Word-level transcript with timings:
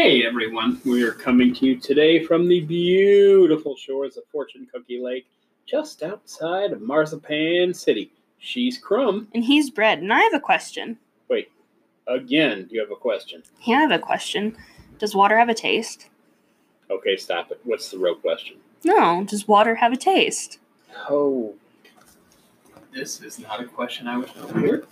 Hey 0.00 0.24
everyone, 0.24 0.80
we 0.84 1.02
are 1.02 1.10
coming 1.10 1.52
to 1.54 1.66
you 1.66 1.76
today 1.76 2.24
from 2.24 2.46
the 2.46 2.60
beautiful 2.60 3.74
shores 3.74 4.16
of 4.16 4.22
Fortune 4.30 4.64
Cookie 4.72 5.00
Lake, 5.02 5.26
just 5.66 6.04
outside 6.04 6.70
of 6.70 6.80
Marzipan 6.80 7.74
City. 7.74 8.12
She's 8.38 8.78
Crumb. 8.78 9.26
And 9.34 9.44
he's 9.44 9.70
Bread. 9.70 9.98
And 9.98 10.12
I 10.12 10.20
have 10.20 10.34
a 10.34 10.38
question. 10.38 10.98
Wait, 11.26 11.50
again, 12.06 12.66
do 12.66 12.76
you 12.76 12.80
have 12.80 12.92
a 12.92 12.94
question? 12.94 13.42
Yeah, 13.64 13.78
I 13.78 13.80
have 13.80 13.90
a 13.90 13.98
question. 13.98 14.56
Does 15.00 15.16
water 15.16 15.36
have 15.36 15.48
a 15.48 15.54
taste? 15.54 16.08
Okay, 16.88 17.16
stop 17.16 17.50
it. 17.50 17.58
What's 17.64 17.90
the 17.90 17.98
real 17.98 18.14
question? 18.14 18.58
No. 18.84 19.24
Does 19.24 19.48
water 19.48 19.74
have 19.74 19.92
a 19.92 19.96
taste? 19.96 20.60
Oh, 21.10 21.56
this 22.94 23.20
is 23.20 23.40
not 23.40 23.60
a 23.60 23.64
question 23.64 24.06
I 24.06 24.18
would 24.18 24.30
know 24.36 24.60
here. 24.60 24.84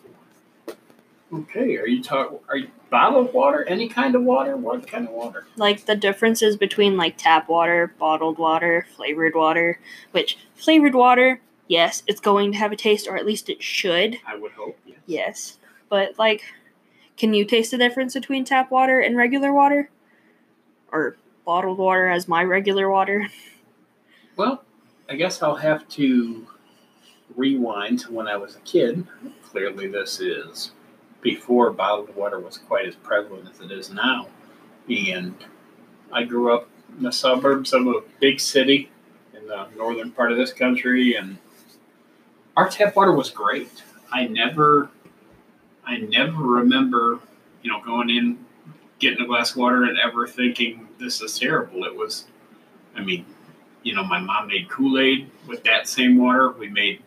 Okay, 1.33 1.77
are 1.77 1.87
you 1.87 2.03
talking? 2.03 2.39
Are 2.49 2.57
you 2.57 2.69
bottled 2.89 3.33
water? 3.33 3.65
Any 3.69 3.89
kind 3.89 4.15
of 4.15 4.23
water? 4.23 4.57
What 4.57 4.87
kind 4.87 5.09
of 5.09 5.13
water? 5.13 5.47
Like 5.57 5.87
the 5.87 5.97
differences 5.97 6.57
between 6.57 6.97
like 6.97 7.17
tap 7.17 7.49
water, 7.49 7.93
bottled 7.99 8.39
water, 8.39 8.87
flavored 8.95 9.35
water. 9.35 9.81
Which 10.13 10.39
flavored 10.55 10.95
water, 10.95 11.41
yes, 11.67 12.05
it's 12.07 12.21
going 12.21 12.53
to 12.53 12.59
have 12.59 12.71
a 12.71 12.77
taste, 12.77 13.09
or 13.09 13.17
at 13.17 13.27
least 13.27 13.49
it 13.49 13.63
should. 13.63 14.19
I 14.27 14.37
would 14.37 14.53
hope. 14.53 14.79
Yes. 14.87 14.99
Yes. 15.07 15.59
But 15.89 16.19
like, 16.19 16.43
can 17.17 17.35
you 17.35 17.45
taste 17.45 17.73
the 17.73 17.79
difference 17.79 18.15
between 18.15 18.45
tap 18.45 18.71
water 18.71 19.01
and 19.01 19.17
regular 19.17 19.53
water? 19.53 19.91
Or 20.93 21.17
bottled 21.45 21.79
water 21.79 22.09
as 22.09 22.29
my 22.29 22.45
regular 22.45 22.89
water? 22.89 23.29
Well, 24.37 24.63
I 25.09 25.17
guess 25.17 25.43
I'll 25.43 25.57
have 25.57 25.89
to 25.91 26.47
rewind 27.35 28.01
to 28.01 28.13
when 28.13 28.29
I 28.29 28.37
was 28.37 28.55
a 28.55 28.61
kid. 28.61 29.07
Clearly, 29.43 29.89
this 29.89 30.21
is 30.21 30.73
before 31.27 31.73
bottled 31.73 32.15
water 32.15 32.39
was 32.39 32.57
quite 32.57 32.87
as 32.87 32.95
prevalent 32.95 33.49
as 33.53 33.61
it 33.61 33.73
is 33.73 33.91
now. 33.91 34.29
And 34.89 35.35
I 36.13 36.23
grew 36.23 36.55
up 36.55 36.69
in 36.97 37.03
the 37.03 37.11
suburbs 37.11 37.73
of 37.73 37.85
a 37.89 37.95
big 38.21 38.39
city 38.39 38.91
in 39.35 39.49
the 39.49 39.67
northern 39.77 40.13
part 40.13 40.31
of 40.31 40.39
this 40.39 40.53
country, 40.53 41.17
and 41.17 41.39
our 42.57 42.69
tap 42.69 42.95
water 42.95 43.11
was 43.11 43.29
great. 43.29 43.83
I 44.13 44.29
never, 44.29 44.89
I 45.85 45.97
never 45.97 46.41
remember, 46.41 47.19
you 47.61 47.73
know, 47.73 47.83
going 47.83 48.09
in, 48.09 48.39
getting 49.01 49.21
a 49.21 49.27
glass 49.27 49.51
of 49.51 49.57
water, 49.57 49.83
and 49.83 49.99
ever 49.99 50.29
thinking 50.29 50.87
this 51.01 51.21
is 51.21 51.37
terrible. 51.37 51.83
It 51.83 51.97
was, 51.97 52.27
I 52.95 53.03
mean, 53.03 53.27
you 53.83 53.97
know, 53.97 54.05
my 54.05 54.21
mom 54.21 54.47
made 54.47 54.69
Kool 54.69 55.01
Aid 55.01 55.29
with 55.49 55.65
that 55.65 55.89
same 55.89 56.19
water. 56.19 56.53
We 56.53 56.69
made 56.69 57.03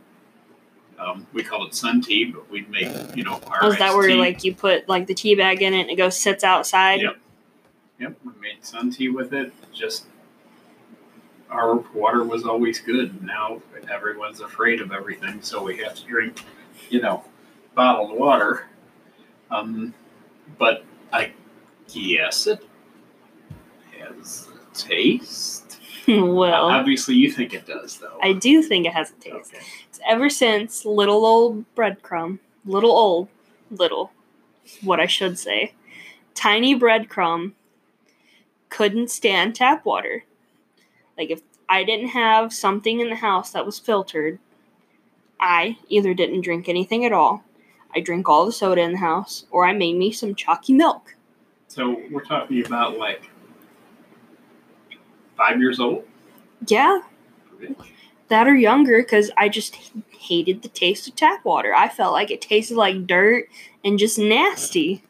um, 0.99 1.25
we 1.33 1.43
call 1.43 1.65
it 1.65 1.73
sun 1.73 2.01
tea, 2.01 2.25
but 2.25 2.49
we'd 2.51 2.69
make 2.69 2.87
you 3.15 3.23
know 3.23 3.39
our 3.47 3.59
Oh, 3.63 3.71
is 3.71 3.77
that 3.79 3.93
where 3.95 4.07
tea. 4.07 4.15
like 4.15 4.43
you 4.43 4.53
put 4.53 4.87
like 4.89 5.07
the 5.07 5.13
tea 5.13 5.35
bag 5.35 5.61
in 5.61 5.73
it 5.73 5.81
and 5.81 5.89
it 5.89 5.95
goes 5.95 6.17
sits 6.19 6.43
outside? 6.43 7.01
Yep. 7.01 7.17
Yep, 7.99 8.17
we 8.25 8.31
made 8.41 8.63
sun 8.65 8.91
tea 8.91 9.09
with 9.09 9.33
it. 9.33 9.51
Just 9.73 10.05
our 11.49 11.75
water 11.93 12.23
was 12.23 12.45
always 12.45 12.79
good. 12.79 13.23
Now 13.23 13.61
everyone's 13.91 14.39
afraid 14.41 14.81
of 14.81 14.91
everything, 14.91 15.41
so 15.41 15.63
we 15.63 15.77
have 15.77 15.95
to 15.95 16.05
drink, 16.05 16.43
you 16.89 17.01
know, 17.01 17.23
bottled 17.75 18.17
water. 18.17 18.67
Um, 19.51 19.93
but 20.57 20.85
I 21.11 21.31
guess 21.93 22.45
it 22.47 22.63
has 23.99 24.47
a 24.53 24.75
taste. 24.77 25.79
well, 26.07 26.65
Obviously, 26.67 27.15
you 27.15 27.31
think 27.31 27.53
it 27.53 27.65
does, 27.65 27.97
though. 27.97 28.17
I 28.21 28.33
do 28.33 28.61
think 28.61 28.85
it 28.85 28.93
has 28.93 29.11
a 29.11 29.13
taste. 29.15 29.53
Okay. 29.53 29.65
Ever 30.07 30.29
since 30.29 30.85
little 30.85 31.25
old 31.25 31.65
breadcrumb, 31.75 32.39
little 32.65 32.91
old, 32.91 33.27
little, 33.69 34.11
what 34.81 34.99
I 34.99 35.05
should 35.05 35.37
say, 35.37 35.73
tiny 36.33 36.77
breadcrumb 36.77 37.53
couldn't 38.69 39.11
stand 39.11 39.55
tap 39.55 39.85
water. 39.85 40.23
Like 41.17 41.29
if 41.29 41.41
I 41.67 41.83
didn't 41.83 42.09
have 42.09 42.53
something 42.53 42.99
in 42.99 43.09
the 43.09 43.15
house 43.15 43.51
that 43.51 43.65
was 43.65 43.79
filtered, 43.79 44.39
I 45.39 45.77
either 45.87 46.13
didn't 46.13 46.41
drink 46.41 46.67
anything 46.67 47.05
at 47.05 47.13
all, 47.13 47.43
I 47.95 47.99
drink 48.01 48.29
all 48.29 48.45
the 48.45 48.51
soda 48.51 48.81
in 48.81 48.93
the 48.93 48.97
house, 48.97 49.45
or 49.51 49.65
I 49.65 49.73
made 49.73 49.95
me 49.95 50.11
some 50.11 50.35
chalky 50.35 50.73
milk. 50.73 51.15
So 51.67 52.01
we're 52.11 52.23
talking 52.23 52.65
about 52.65 52.97
like 52.97 53.29
five 55.37 55.59
years 55.59 55.79
old. 55.79 56.05
Yeah, 56.67 57.01
Really? 57.57 57.75
That 58.29 58.47
are 58.47 58.55
younger 58.55 59.01
because 59.01 59.29
I 59.37 59.49
just 59.49 59.75
hated 60.11 60.61
the 60.61 60.67
taste 60.69 61.07
of 61.07 61.15
tap 61.15 61.43
water. 61.45 61.73
I 61.75 61.89
felt 61.89 62.13
like 62.13 62.31
it 62.31 62.41
tasted 62.41 62.77
like 62.77 63.05
dirt 63.07 63.47
and 63.83 63.99
just 63.99 64.17
nasty. 64.17 65.03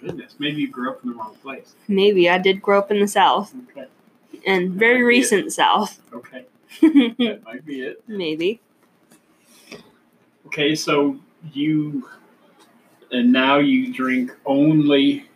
Goodness, 0.00 0.34
maybe 0.38 0.62
you 0.62 0.68
grew 0.70 0.90
up 0.90 1.02
in 1.02 1.10
the 1.10 1.16
wrong 1.16 1.36
place. 1.42 1.74
Maybe 1.88 2.28
I 2.30 2.38
did 2.38 2.62
grow 2.62 2.78
up 2.78 2.90
in 2.90 3.00
the 3.00 3.08
South 3.08 3.52
Okay. 3.70 3.86
and 4.46 4.72
very 4.72 4.96
be 4.98 5.02
it. 5.02 5.04
recent 5.06 5.52
South. 5.52 6.00
Okay. 6.12 6.44
That 6.80 7.42
might 7.44 7.66
be 7.66 7.82
it. 7.82 8.02
Maybe. 8.06 8.60
Okay, 10.46 10.74
so 10.74 11.18
you 11.52 12.08
and 13.10 13.32
now 13.32 13.58
you 13.58 13.92
drink 13.92 14.32
only 14.46 15.26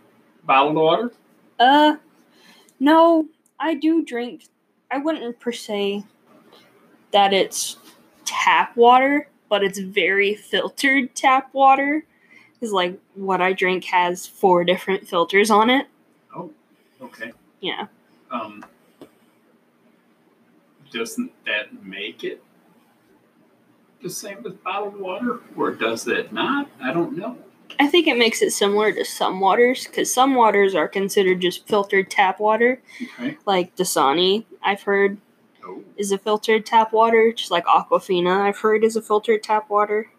bottled 0.45 0.77
water? 0.77 1.13
Uh, 1.59 1.97
no, 2.81 3.27
I 3.59 3.75
do 3.75 4.05
drink. 4.05 4.45
I 4.91 4.99
wouldn't 4.99 5.41
per 5.41 5.53
se 5.53 6.05
that 7.15 7.33
it's 7.33 7.77
tap 8.27 8.77
water, 8.77 9.29
but 9.49 9.63
it's 9.63 9.79
very 9.79 10.35
filtered 10.35 11.15
tap 11.15 11.49
water. 11.55 12.05
Is 12.61 12.73
like 12.73 12.99
what 13.15 13.41
I 13.41 13.53
drink 13.53 13.85
has 13.85 14.27
four 14.27 14.65
different 14.65 15.07
filters 15.09 15.51
on 15.51 15.71
it. 15.71 15.87
Oh, 16.37 16.51
okay. 17.01 17.33
Yeah. 17.61 17.87
Um 18.31 18.65
doesn't 20.93 21.33
that 21.47 21.85
make 21.85 22.23
it 22.25 22.43
the 24.03 24.09
same 24.11 24.45
as 24.47 24.53
bottled 24.55 24.99
water? 24.99 25.41
Or 25.57 25.73
does 25.73 26.07
it 26.07 26.33
not? 26.33 26.69
I 26.81 26.93
don't 26.93 27.17
know. 27.17 27.37
I 27.81 27.89
think 27.89 28.07
it 28.07 28.17
makes 28.17 28.41
it 28.43 28.53
similar 28.53 28.93
to 28.93 29.05
some 29.05 29.41
waters 29.41 29.87
because 29.87 30.13
some 30.13 30.35
waters 30.37 30.75
are 30.75 30.87
considered 30.87 31.41
just 31.41 31.67
filtered 31.67 32.11
tap 32.11 32.39
water, 32.39 32.81
Okay. 33.19 33.37
like 33.47 33.75
Dasani. 33.77 34.45
I've 34.63 34.83
heard 34.83 35.19
Oh. 35.67 35.83
is 35.97 36.13
a 36.13 36.19
filtered 36.19 36.67
tap 36.67 36.93
water, 36.93 37.33
just 37.33 37.51
like 37.51 37.65
Aquafina. 37.65 38.43
I've 38.43 38.59
heard 38.59 38.85
is 38.85 38.97
a 38.97 39.03
filtered 39.03 39.43
tap 39.43 39.71
water. 39.71 40.11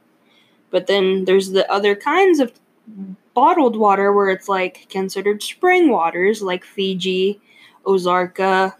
But 0.71 0.87
then 0.87 1.25
there's 1.25 1.51
the 1.51 1.69
other 1.71 1.95
kinds 1.95 2.39
of 2.39 2.51
bottled 3.33 3.75
water 3.75 4.13
where 4.13 4.29
it's 4.29 4.49
like 4.49 4.87
considered 4.89 5.43
spring 5.43 5.89
waters, 5.89 6.41
like 6.41 6.63
Fiji, 6.63 7.39
Ozarka, 7.85 8.73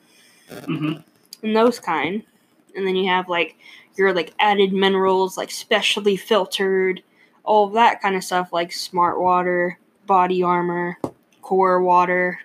hmm 0.65 0.93
and 1.41 1.55
those 1.55 1.79
kind. 1.79 2.23
And 2.75 2.87
then 2.87 2.95
you 2.95 3.07
have 3.07 3.29
like 3.29 3.55
your 3.95 4.13
like 4.13 4.33
added 4.39 4.73
minerals, 4.73 5.37
like 5.37 5.51
specially 5.51 6.17
filtered, 6.17 7.01
all 7.43 7.67
that 7.69 8.01
kind 8.01 8.15
of 8.15 8.23
stuff, 8.23 8.51
like 8.51 8.71
Smart 8.71 9.19
Water, 9.19 9.79
Body 10.07 10.43
Armor, 10.43 10.97
Core 11.41 11.81
Water. 11.81 12.39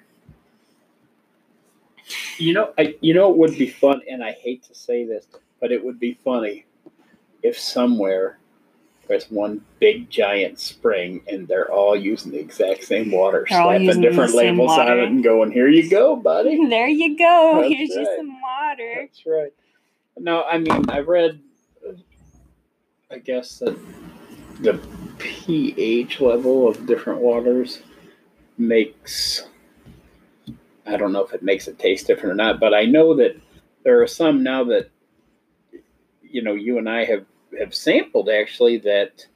You 2.38 2.54
know, 2.54 2.72
I, 2.78 2.94
you 3.00 3.15
know, 3.15 3.31
it 3.31 3.37
would 3.37 3.56
be 3.56 3.69
fun, 3.69 4.03
and 4.09 4.22
I 4.22 4.32
hate 4.32 4.62
to 4.65 4.75
say 4.75 5.04
this, 5.04 5.26
but 5.60 5.72
it 5.72 5.84
would 5.84 6.00
be 6.00 6.19
funny 6.25 6.66
if 7.43 7.59
somewhere 7.59 8.38
there's 9.09 9.28
one 9.31 9.60
big 9.81 10.09
giant 10.09 10.60
spring 10.60 11.20
and 11.26 11.49
they're 11.49 11.70
all 11.70 11.97
using 11.97 12.31
the 12.31 12.38
exact 12.38 12.84
same 12.84 13.10
water, 13.10 13.44
They're 13.49 13.59
slapping 13.60 14.00
different 14.00 14.34
labels 14.34 14.70
on 14.70 14.99
it, 14.99 15.04
and 15.04 15.25
going, 15.25 15.50
"Here 15.50 15.69
you 15.69 15.91
go, 15.91 16.15
buddy." 16.15 16.65
There 16.69 16.88
you 16.88 17.19
go. 17.19 17.59
That's 17.60 17.75
Here's 17.75 17.91
you 17.91 18.16
some 18.16 18.41
water. 18.41 18.94
That's 19.00 19.26
right. 19.26 19.53
No, 20.17 20.44
I 20.44 20.58
mean, 20.58 20.88
I 20.88 21.00
read, 21.00 21.40
I 23.11 23.19
guess 23.19 23.58
that 23.58 23.76
the 24.61 24.79
pH 25.19 26.20
level 26.20 26.69
of 26.69 26.87
different 26.87 27.20
waters 27.20 27.81
makes, 28.58 29.49
I 30.87 30.97
don't 30.97 31.12
know 31.12 31.25
if 31.25 31.32
it 31.32 31.43
makes 31.43 31.69
it 31.69 31.79
taste 31.79 32.06
different 32.06 32.32
or 32.32 32.37
not, 32.37 32.61
but 32.61 32.75
I 32.75 32.85
know 32.85 33.15
that 33.17 33.37
there 33.85 34.03
are 34.03 34.06
some 34.06 34.43
now 34.43 34.65
that, 34.65 34.91
you 36.23 36.43
know, 36.43 36.55
you 36.55 36.79
and 36.79 36.88
I 36.88 37.05
have, 37.05 37.25
have 37.59 37.75
sampled 37.75 38.29
actually 38.29 38.79
that 38.79 39.27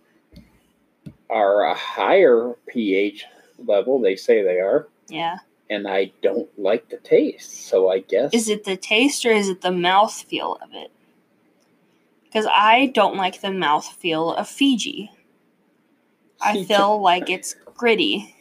are 1.30 1.64
a 1.64 1.74
higher 1.74 2.54
pH 2.66 3.24
level. 3.58 4.00
They 4.00 4.16
say 4.16 4.42
they 4.42 4.60
are. 4.60 4.88
Yeah. 5.08 5.38
And 5.70 5.88
I 5.88 6.12
don't 6.22 6.48
like 6.58 6.88
the 6.88 6.98
taste. 6.98 7.68
So 7.68 7.90
I 7.90 8.00
guess. 8.00 8.32
Is 8.34 8.48
it 8.48 8.64
the 8.64 8.76
taste 8.76 9.24
or 9.24 9.30
is 9.30 9.48
it 9.48 9.60
the 9.60 9.72
mouth 9.72 10.12
feel 10.12 10.58
of 10.62 10.70
it? 10.72 10.90
Because 12.24 12.46
I 12.50 12.86
don't 12.94 13.16
like 13.16 13.40
the 13.40 13.52
mouth 13.52 13.86
feel 13.86 14.34
of 14.34 14.48
Fiji. 14.48 15.10
I 16.40 16.64
feel 16.64 17.00
like 17.00 17.30
it's 17.30 17.54
gritty. 17.76 18.34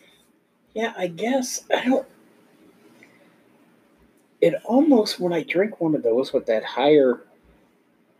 Yeah, 0.73 0.93
I 0.97 1.07
guess 1.07 1.63
I 1.73 1.85
don't. 1.85 2.07
It 4.43 4.55
almost 4.65 5.21
when 5.21 5.31
I 5.31 5.43
drink 5.43 5.79
one 5.79 5.95
of 5.95 6.03
those 6.03 6.33
with 6.33 6.47
that 6.47 6.65
higher 6.65 7.21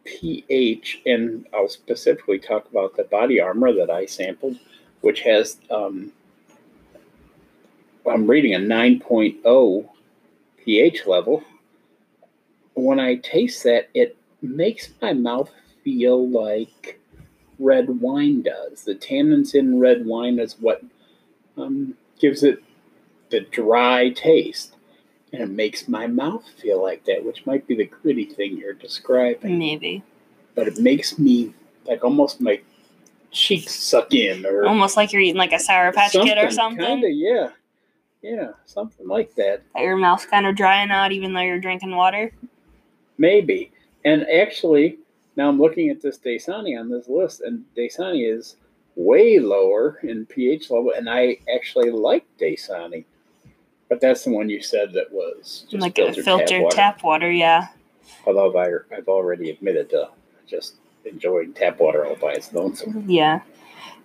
pH, 0.05 1.01
and 1.05 1.45
I'll 1.53 1.67
specifically 1.67 2.39
talk 2.39 2.65
about 2.71 2.95
the 2.95 3.03
body 3.03 3.41
armor 3.41 3.73
that 3.73 3.89
I 3.89 4.05
sampled, 4.05 4.57
which 5.01 5.19
has 5.23 5.57
um, 5.69 6.13
I'm 8.09 8.25
reading 8.25 8.53
a 8.55 8.59
9.0 8.59 9.89
pH 10.63 11.07
level. 11.07 11.43
When 12.75 13.01
I 13.01 13.15
taste 13.15 13.65
that, 13.65 13.89
it 13.93 14.15
makes 14.41 14.91
my 15.01 15.11
mouth 15.11 15.51
feel 15.83 16.29
like 16.29 17.01
red 17.59 17.99
wine 17.99 18.43
does. 18.43 18.85
The 18.85 18.95
tannins 18.95 19.55
in 19.55 19.77
red 19.77 20.05
wine 20.05 20.39
is 20.39 20.53
what 20.53 20.81
um, 21.57 21.95
gives 22.17 22.43
it 22.43 22.63
the 23.29 23.41
dry 23.41 24.11
taste. 24.11 24.72
And 25.33 25.41
it 25.41 25.49
makes 25.49 25.87
my 25.87 26.05
mouth 26.05 26.47
feel 26.61 26.81
like 26.81 27.03
that, 27.05 27.25
which 27.25 27.45
might 27.45 27.67
be 27.67 27.75
the 27.75 27.85
gritty 27.85 28.25
thing 28.25 28.55
you're 28.55 28.73
describing. 28.73 29.57
Maybe. 29.57 30.03
But 30.53 30.67
it 30.67 30.77
makes 30.77 31.17
me 31.17 31.53
like 31.85 32.03
almost 32.03 32.39
my 32.39 32.61
cheeks 33.31 33.73
suck 33.73 34.13
in 34.13 34.45
or 34.45 34.65
Almost 34.65 34.95
like 34.95 35.11
you're 35.11 35.23
eating 35.23 35.37
like 35.37 35.51
a 35.51 35.59
Sour 35.59 35.91
Patch 35.91 36.11
Kid 36.11 36.37
or 36.37 36.51
something. 36.51 36.85
Kinda, 36.85 37.09
yeah. 37.09 37.49
Yeah, 38.21 38.51
something 38.65 39.07
like 39.07 39.35
that. 39.35 39.63
Your 39.75 39.97
mouth's 39.97 40.25
kind 40.25 40.45
of 40.45 40.55
drying 40.55 40.91
out 40.91 41.11
even 41.11 41.33
though 41.33 41.41
you're 41.41 41.59
drinking 41.59 41.95
water. 41.95 42.31
Maybe. 43.17 43.71
And 44.05 44.25
actually, 44.29 44.99
now 45.35 45.49
I'm 45.49 45.59
looking 45.59 45.89
at 45.89 46.01
this 46.01 46.19
Dasani 46.19 46.79
on 46.79 46.89
this 46.89 47.09
list, 47.09 47.41
and 47.41 47.65
Dasani 47.75 48.31
is 48.31 48.55
way 48.95 49.39
lower 49.39 49.99
in 50.03 50.25
pH 50.25 50.69
level, 50.69 50.93
and 50.95 51.09
I 51.09 51.39
actually 51.53 51.89
like 51.89 52.25
Dasani. 52.39 53.05
But 53.93 54.01
that's 54.01 54.23
the 54.23 54.31
one 54.31 54.49
you 54.49 54.63
said 54.63 54.93
that 54.93 55.11
was 55.11 55.67
just 55.69 55.79
like 55.79 55.99
a 55.99 56.11
filtered 56.11 56.63
water. 56.63 56.75
tap 56.75 57.03
water, 57.03 57.31
yeah. 57.31 57.67
Although 58.25 58.57
I, 58.57 58.95
I've 58.97 59.07
already 59.07 59.51
admitted 59.51 59.91
to 59.91 60.09
just 60.47 60.77
enjoying 61.05 61.53
tap 61.53 61.79
water 61.79 62.03
all 62.03 62.15
by 62.15 62.31
its 62.31 62.51
lonesome. 62.51 63.05
Yeah. 63.07 63.41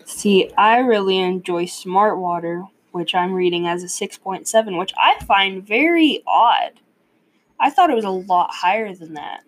See, 0.05 0.53
I 0.59 0.81
really 0.81 1.17
enjoy 1.17 1.65
smart 1.65 2.19
water, 2.19 2.65
which 2.91 3.15
I'm 3.15 3.33
reading 3.33 3.67
as 3.67 3.83
a 3.83 3.87
6.7, 3.87 4.79
which 4.79 4.93
I 4.99 5.25
find 5.25 5.67
very 5.67 6.23
odd. 6.27 6.73
I 7.59 7.71
thought 7.71 7.89
it 7.89 7.97
was 7.97 8.05
a 8.05 8.11
lot 8.11 8.51
higher 8.53 8.95
than 8.95 9.15
that. 9.15 9.41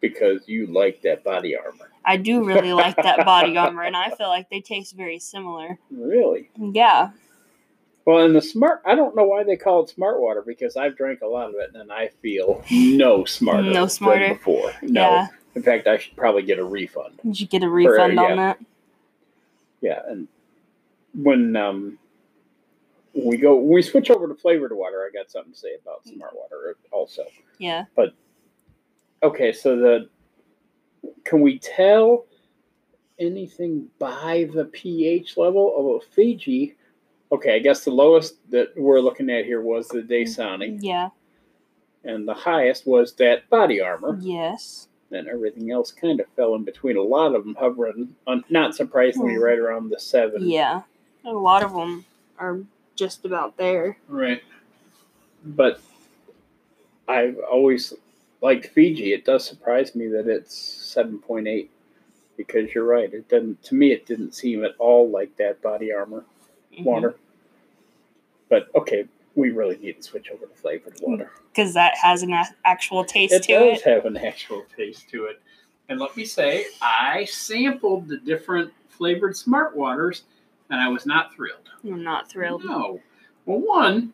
Because 0.00 0.48
you 0.48 0.66
like 0.68 1.02
that 1.02 1.24
body 1.24 1.54
armor. 1.54 1.90
I 2.06 2.16
do 2.16 2.42
really 2.42 2.72
like 2.72 2.96
that 2.96 3.26
body 3.26 3.54
armor, 3.58 3.82
and 3.82 3.98
I 3.98 4.08
feel 4.12 4.28
like 4.28 4.48
they 4.48 4.62
taste 4.62 4.96
very 4.96 5.18
similar. 5.18 5.78
Really? 5.90 6.48
Yeah. 6.56 7.10
Well, 8.08 8.24
and 8.24 8.34
the 8.34 8.40
smart, 8.40 8.80
I 8.86 8.94
don't 8.94 9.14
know 9.14 9.24
why 9.24 9.44
they 9.44 9.58
call 9.58 9.82
it 9.82 9.90
smart 9.90 10.18
water 10.18 10.40
because 10.40 10.78
I've 10.78 10.96
drank 10.96 11.20
a 11.20 11.26
lot 11.26 11.50
of 11.50 11.56
it 11.56 11.72
and 11.74 11.92
I 11.92 12.08
feel 12.22 12.64
no 12.70 13.26
smarter. 13.26 13.70
No 13.70 13.86
smarter. 13.86 14.28
Than 14.28 14.32
before. 14.32 14.72
No. 14.80 15.02
Yeah. 15.02 15.26
In 15.54 15.62
fact, 15.62 15.86
I 15.86 15.98
should 15.98 16.16
probably 16.16 16.40
get 16.40 16.58
a 16.58 16.64
refund. 16.64 17.20
Did 17.22 17.38
you 17.38 17.46
get 17.46 17.62
a 17.62 17.68
refund 17.68 18.14
yeah. 18.14 18.22
on 18.22 18.36
that? 18.38 18.58
Yeah, 19.82 20.00
and 20.08 20.26
when 21.12 21.54
um, 21.54 21.98
we 23.12 23.36
go, 23.36 23.56
when 23.56 23.74
we 23.74 23.82
switch 23.82 24.10
over 24.10 24.26
to 24.26 24.34
flavored 24.34 24.72
water, 24.72 25.06
I 25.06 25.10
got 25.14 25.30
something 25.30 25.52
to 25.52 25.58
say 25.58 25.76
about 25.82 26.06
smart 26.06 26.32
water 26.34 26.78
also. 26.90 27.26
Yeah. 27.58 27.84
But 27.94 28.14
okay, 29.22 29.52
so 29.52 29.76
the 29.76 30.08
can 31.24 31.42
we 31.42 31.58
tell 31.58 32.24
anything 33.18 33.88
by 33.98 34.48
the 34.54 34.64
pH 34.64 35.36
level? 35.36 35.74
Although 35.76 36.02
Fiji, 36.10 36.74
okay, 37.32 37.54
I 37.54 37.58
guess 37.58 37.84
the 37.84 37.90
lowest 37.90 38.36
that 38.50 38.72
we're 38.76 39.00
looking 39.00 39.30
at 39.30 39.44
here 39.44 39.60
was 39.60 39.88
the 39.88 40.02
Dasani, 40.02 40.78
Yeah. 40.80 41.10
and 42.04 42.26
the 42.26 42.34
highest 42.34 42.86
was 42.86 43.12
that 43.14 43.48
body 43.50 43.80
armor. 43.80 44.18
Yes. 44.20 44.88
And 45.10 45.26
everything 45.28 45.70
else 45.70 45.90
kind 45.90 46.20
of 46.20 46.26
fell 46.36 46.54
in 46.54 46.64
between. 46.64 46.96
A 46.96 47.02
lot 47.02 47.34
of 47.34 47.44
them 47.44 47.54
hovering, 47.58 48.14
on, 48.26 48.44
not 48.50 48.74
surprisingly, 48.74 49.34
Hmm. 49.36 49.42
right 49.42 49.58
around 49.58 49.88
the 49.90 49.98
seven. 49.98 50.48
Yeah. 50.48 50.82
A 51.24 51.32
lot 51.32 51.62
of 51.62 51.72
them 51.72 52.04
are 52.38 52.60
just 52.94 53.24
about 53.24 53.56
there. 53.56 53.96
Right. 54.08 54.42
But 55.44 55.80
I've 57.06 57.38
always 57.38 57.94
liked 58.42 58.66
Fiji. 58.66 59.12
It 59.14 59.24
does 59.24 59.44
surprise 59.46 59.94
me 59.94 60.08
that 60.08 60.26
it's 60.28 60.54
7.8 60.54 61.70
because 62.36 62.74
you're 62.74 62.84
right. 62.84 63.12
It 63.12 63.28
doesn't, 63.28 63.62
to 63.64 63.74
me, 63.74 63.92
it 63.92 64.04
didn't 64.06 64.34
seem 64.34 64.62
at 64.64 64.74
all 64.78 65.08
like 65.08 65.36
that 65.36 65.62
body 65.62 65.92
armor 65.92 66.24
Mm-hmm. 66.78 66.88
water. 66.88 67.16
But 68.48 68.68
okay, 68.74 69.04
we 69.34 69.50
really 69.50 69.76
need 69.78 69.96
to 69.96 70.02
switch 70.02 70.30
over 70.30 70.46
to 70.46 70.54
flavored 70.54 70.98
water. 71.02 71.30
Because 71.52 71.74
that 71.74 71.94
has 71.96 72.22
an 72.22 72.32
a- 72.32 72.54
actual 72.64 73.04
taste 73.04 73.34
It 73.34 73.42
to 73.44 73.52
does 73.52 73.62
it. 73.62 73.74
Does 73.74 73.82
have 73.82 74.06
an 74.06 74.16
actual 74.16 74.64
taste 74.76 75.08
to 75.10 75.24
it. 75.26 75.40
And 75.88 75.98
let 76.00 76.16
me 76.16 76.24
say, 76.24 76.66
I 76.82 77.24
sampled 77.26 78.08
the 78.08 78.18
different 78.18 78.72
flavored 78.88 79.36
smart 79.36 79.76
waters 79.76 80.24
and 80.70 80.80
I 80.80 80.88
was 80.88 81.06
not 81.06 81.32
thrilled. 81.34 81.68
I'm 81.84 82.02
not 82.02 82.30
thrilled. 82.30 82.64
No. 82.64 83.00
Well, 83.46 83.60
one, 83.60 84.12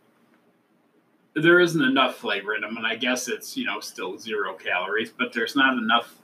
there 1.34 1.58
isn't 1.60 1.82
enough 1.82 2.16
flavor 2.16 2.54
in 2.54 2.60
them, 2.60 2.76
and 2.76 2.86
I 2.86 2.94
guess 2.94 3.26
it's 3.26 3.56
you 3.56 3.64
know 3.64 3.80
still 3.80 4.16
zero 4.16 4.54
calories, 4.54 5.10
but 5.10 5.32
there's 5.32 5.56
not 5.56 5.76
enough 5.76 6.14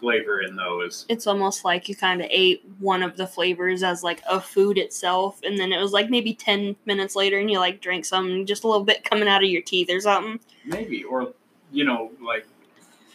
flavor 0.00 0.40
in 0.40 0.56
those. 0.56 1.04
It's 1.08 1.26
almost 1.26 1.64
like 1.64 1.88
you 1.88 1.94
kind 1.94 2.20
of 2.20 2.26
ate 2.30 2.64
one 2.78 3.02
of 3.02 3.16
the 3.16 3.26
flavors 3.26 3.82
as 3.82 4.02
like 4.02 4.22
a 4.28 4.40
food 4.40 4.78
itself, 4.78 5.40
and 5.44 5.58
then 5.58 5.72
it 5.72 5.78
was 5.80 5.92
like 5.92 6.10
maybe 6.10 6.34
10 6.34 6.74
minutes 6.86 7.14
later 7.14 7.38
and 7.38 7.50
you 7.50 7.58
like 7.58 7.80
drank 7.80 8.04
some, 8.04 8.46
just 8.46 8.64
a 8.64 8.66
little 8.66 8.84
bit 8.84 9.04
coming 9.04 9.28
out 9.28 9.44
of 9.44 9.50
your 9.50 9.62
teeth 9.62 9.90
or 9.90 10.00
something. 10.00 10.40
Maybe, 10.64 11.04
or 11.04 11.32
you 11.70 11.84
know, 11.84 12.10
like 12.24 12.46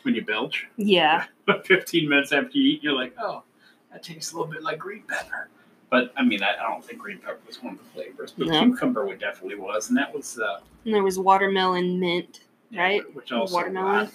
when 0.04 0.16
you 0.16 0.24
belch, 0.24 0.68
Yeah. 0.78 1.26
15 1.66 2.08
minutes 2.08 2.32
after 2.32 2.58
you 2.58 2.72
eat, 2.74 2.84
you're 2.84 2.94
like, 2.94 3.14
oh, 3.20 3.44
that 3.92 4.04
tastes 4.04 4.32
a 4.32 4.38
little 4.38 4.52
bit 4.52 4.64
like 4.64 4.78
green 4.80 5.04
pepper. 5.08 5.50
But 5.90 6.14
I 6.18 6.24
mean, 6.24 6.42
I, 6.44 6.54
I 6.60 6.70
don't 6.72 6.84
think 6.84 7.00
green 7.00 7.20
pepper 7.20 7.40
was 7.48 7.62
one 7.64 7.74
of 7.74 7.80
the 7.80 7.86
flavors, 7.92 8.34
but 8.38 8.48
No. 8.48 8.60
cucumber 8.60 9.06
would 9.06 9.20
definitely 9.20 9.56
was, 9.58 9.90
and 9.90 9.98
that 9.98 10.14
was 10.14 10.40
uh, 10.40 10.60
And 10.86 10.94
there 10.94 11.04
was 11.04 11.18
watermelon 11.20 12.00
mint. 12.00 12.42
Right? 12.76 13.02
which 13.16 13.32
also 13.32 13.54
Watermelon. 13.54 14.10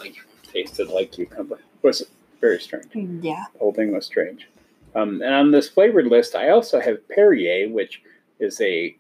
tasted 0.53 0.89
like 0.89 1.13
cucumber. 1.13 1.61
Was 1.83 2.03
very 2.41 2.61
strange. 2.61 2.87
Yeah. 2.95 3.45
The 3.53 3.59
whole 3.59 3.73
thing 3.73 3.93
was 3.93 4.07
strange. 4.07 4.49
Um, 4.95 5.23
and 5.23 5.35
on 5.35 5.51
this 5.51 5.69
flavored 5.69 6.07
list, 6.07 6.35
I 6.35 6.49
also 6.51 6.81
have 6.81 7.07
Perrier, 7.09 7.69
which 7.69 8.03
is 8.39 8.61
a 8.61 8.97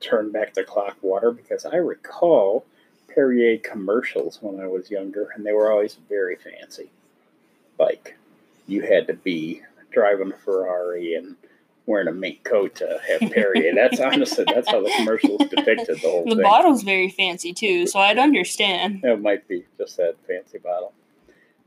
turn 0.00 0.30
back 0.32 0.54
the 0.54 0.64
clock 0.64 0.96
water 1.02 1.30
because 1.30 1.64
I 1.64 1.76
recall 1.76 2.64
Perrier 3.08 3.58
commercials 3.58 4.38
when 4.40 4.60
I 4.60 4.66
was 4.66 4.90
younger, 4.90 5.28
and 5.34 5.44
they 5.44 5.52
were 5.52 5.70
always 5.70 5.98
very 6.08 6.36
fancy. 6.36 6.90
Like 7.78 8.16
you 8.66 8.82
had 8.82 9.06
to 9.08 9.14
be 9.14 9.62
driving 9.90 10.32
a 10.32 10.36
Ferrari 10.36 11.14
and 11.14 11.36
wearing 11.86 12.08
a 12.08 12.12
mink 12.12 12.42
coat 12.44 12.74
to 12.76 13.00
have 13.06 13.30
Perrier. 13.30 13.72
That's 13.74 14.00
honestly 14.00 14.44
that's 14.46 14.70
how 14.70 14.82
the 14.82 14.90
commercials 14.96 15.42
depicted 15.50 16.00
the 16.00 16.08
whole 16.08 16.24
The 16.24 16.30
thing. 16.30 16.36
The 16.38 16.42
bottle's 16.42 16.82
very 16.82 17.10
fancy 17.10 17.52
too, 17.52 17.86
so 17.86 17.98
I'd 17.98 18.18
understand. 18.18 19.04
It 19.04 19.20
might 19.20 19.46
be 19.48 19.64
just 19.76 19.98
that 19.98 20.16
fancy 20.26 20.58
bottle. 20.58 20.92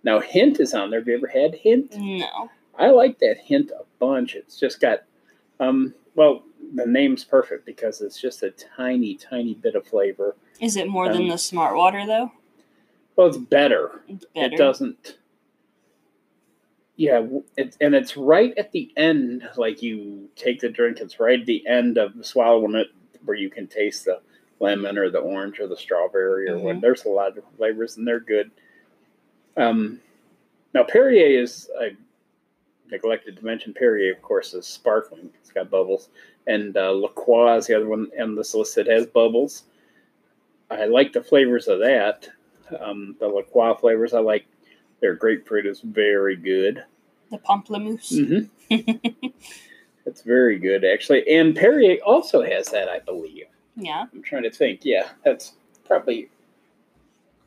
Now 0.08 0.22
Hint 0.22 0.62
is 0.62 0.74
on 0.74 0.90
there. 0.90 1.02
Have 1.02 1.08
you 1.10 1.18
ever 1.18 1.28
had 1.28 1.54
Hint? 1.54 1.94
No. 1.98 2.50
I 2.80 2.92
like 2.92 3.20
that 3.20 3.36
hint 3.44 3.72
a 3.72 3.84
bunch. 4.00 4.36
It's 4.36 4.58
just 4.58 4.80
got, 4.80 5.04
um, 5.60 5.94
well, 6.16 6.44
the 6.76 6.86
name's 6.86 7.26
perfect 7.26 7.66
because 7.66 8.00
it's 8.00 8.18
just 8.22 8.42
a 8.42 8.52
tiny, 8.52 9.16
tiny 9.16 9.54
bit 9.54 9.76
of 9.76 9.86
flavor. 9.86 10.38
Is 10.62 10.78
it 10.78 10.88
more 10.88 11.10
than 11.12 11.24
Um, 11.24 11.28
the 11.28 11.38
smart 11.38 11.76
water 11.76 12.06
though? 12.06 12.32
Well, 13.18 13.28
it's 13.28 13.36
better. 13.38 14.02
It's 14.08 14.24
better. 14.34 14.54
It 14.54 14.58
doesn't. 14.58 15.18
Yeah, 16.96 17.28
it, 17.58 17.76
and 17.82 17.94
it's 17.94 18.16
right 18.16 18.58
at 18.58 18.72
the 18.72 18.90
end. 18.96 19.44
Like 19.58 19.82
you 19.84 20.30
take 20.38 20.62
the 20.62 20.70
drink, 20.70 21.00
it's 21.02 21.20
right 21.20 21.42
at 21.42 21.46
the 21.46 21.68
end 21.68 21.98
of 21.98 22.14
swallowing 22.26 22.76
it, 22.76 22.88
where 23.26 23.36
you 23.36 23.50
can 23.50 23.68
taste 23.68 24.06
the 24.06 24.22
lemon 24.62 24.98
or 24.98 25.10
the 25.10 25.20
orange 25.20 25.60
or 25.60 25.68
the 25.68 25.76
strawberry 25.76 26.50
or 26.50 26.58
what. 26.60 26.78
Mhm. 26.78 26.82
There's 26.82 27.04
a 27.04 27.10
lot 27.10 27.38
of 27.38 27.44
flavors, 27.58 27.98
and 27.98 28.08
they're 28.08 28.22
good. 28.22 28.52
Um, 29.58 30.00
now 30.74 30.84
Perrier 30.84 31.42
is 31.42 31.70
I 31.80 31.96
neglected 32.92 33.38
to 33.38 33.46
mention 33.46 33.74
Perrier, 33.74 34.14
of 34.14 34.22
course, 34.22 34.54
is 34.54 34.66
sparkling. 34.66 35.30
It's 35.42 35.52
got 35.52 35.70
bubbles, 35.70 36.10
and 36.46 36.76
uh, 36.78 36.94
La 36.94 37.10
Croix 37.10 37.58
is 37.58 37.68
the 37.68 37.76
other 37.76 37.88
one 37.88 38.08
on 38.20 38.36
this 38.36 38.54
list 38.54 38.76
that 38.76 38.88
has 38.88 39.08
bubbles. 39.08 39.64
I 40.70 40.86
like 40.86 41.14
the 41.14 41.24
flavors 41.24 41.68
of 41.68 41.80
that. 41.80 42.28
Um, 42.80 43.16
the 43.20 43.28
La 43.28 43.42
Croix 43.42 43.74
flavors 43.74 44.14
I 44.14 44.20
like. 44.20 44.46
Their 45.00 45.16
grapefruit 45.16 45.68
is 45.68 45.82
very 45.82 46.36
good. 46.36 46.84
The 47.30 47.38
pamplemousse. 47.38 48.50
Mm-hmm. 48.70 49.28
it's 50.06 50.22
very 50.22 50.58
good 50.58 50.84
actually, 50.84 51.28
and 51.30 51.56
Perrier 51.56 52.00
also 52.06 52.42
has 52.42 52.68
that, 52.70 52.90
I 52.90 53.00
believe. 53.00 53.46
Yeah. 53.76 54.06
I'm 54.12 54.24
trying 54.24 54.44
to 54.44 54.52
think. 54.52 54.82
Yeah, 54.84 55.10
that's 55.24 55.54
probably 55.86 56.30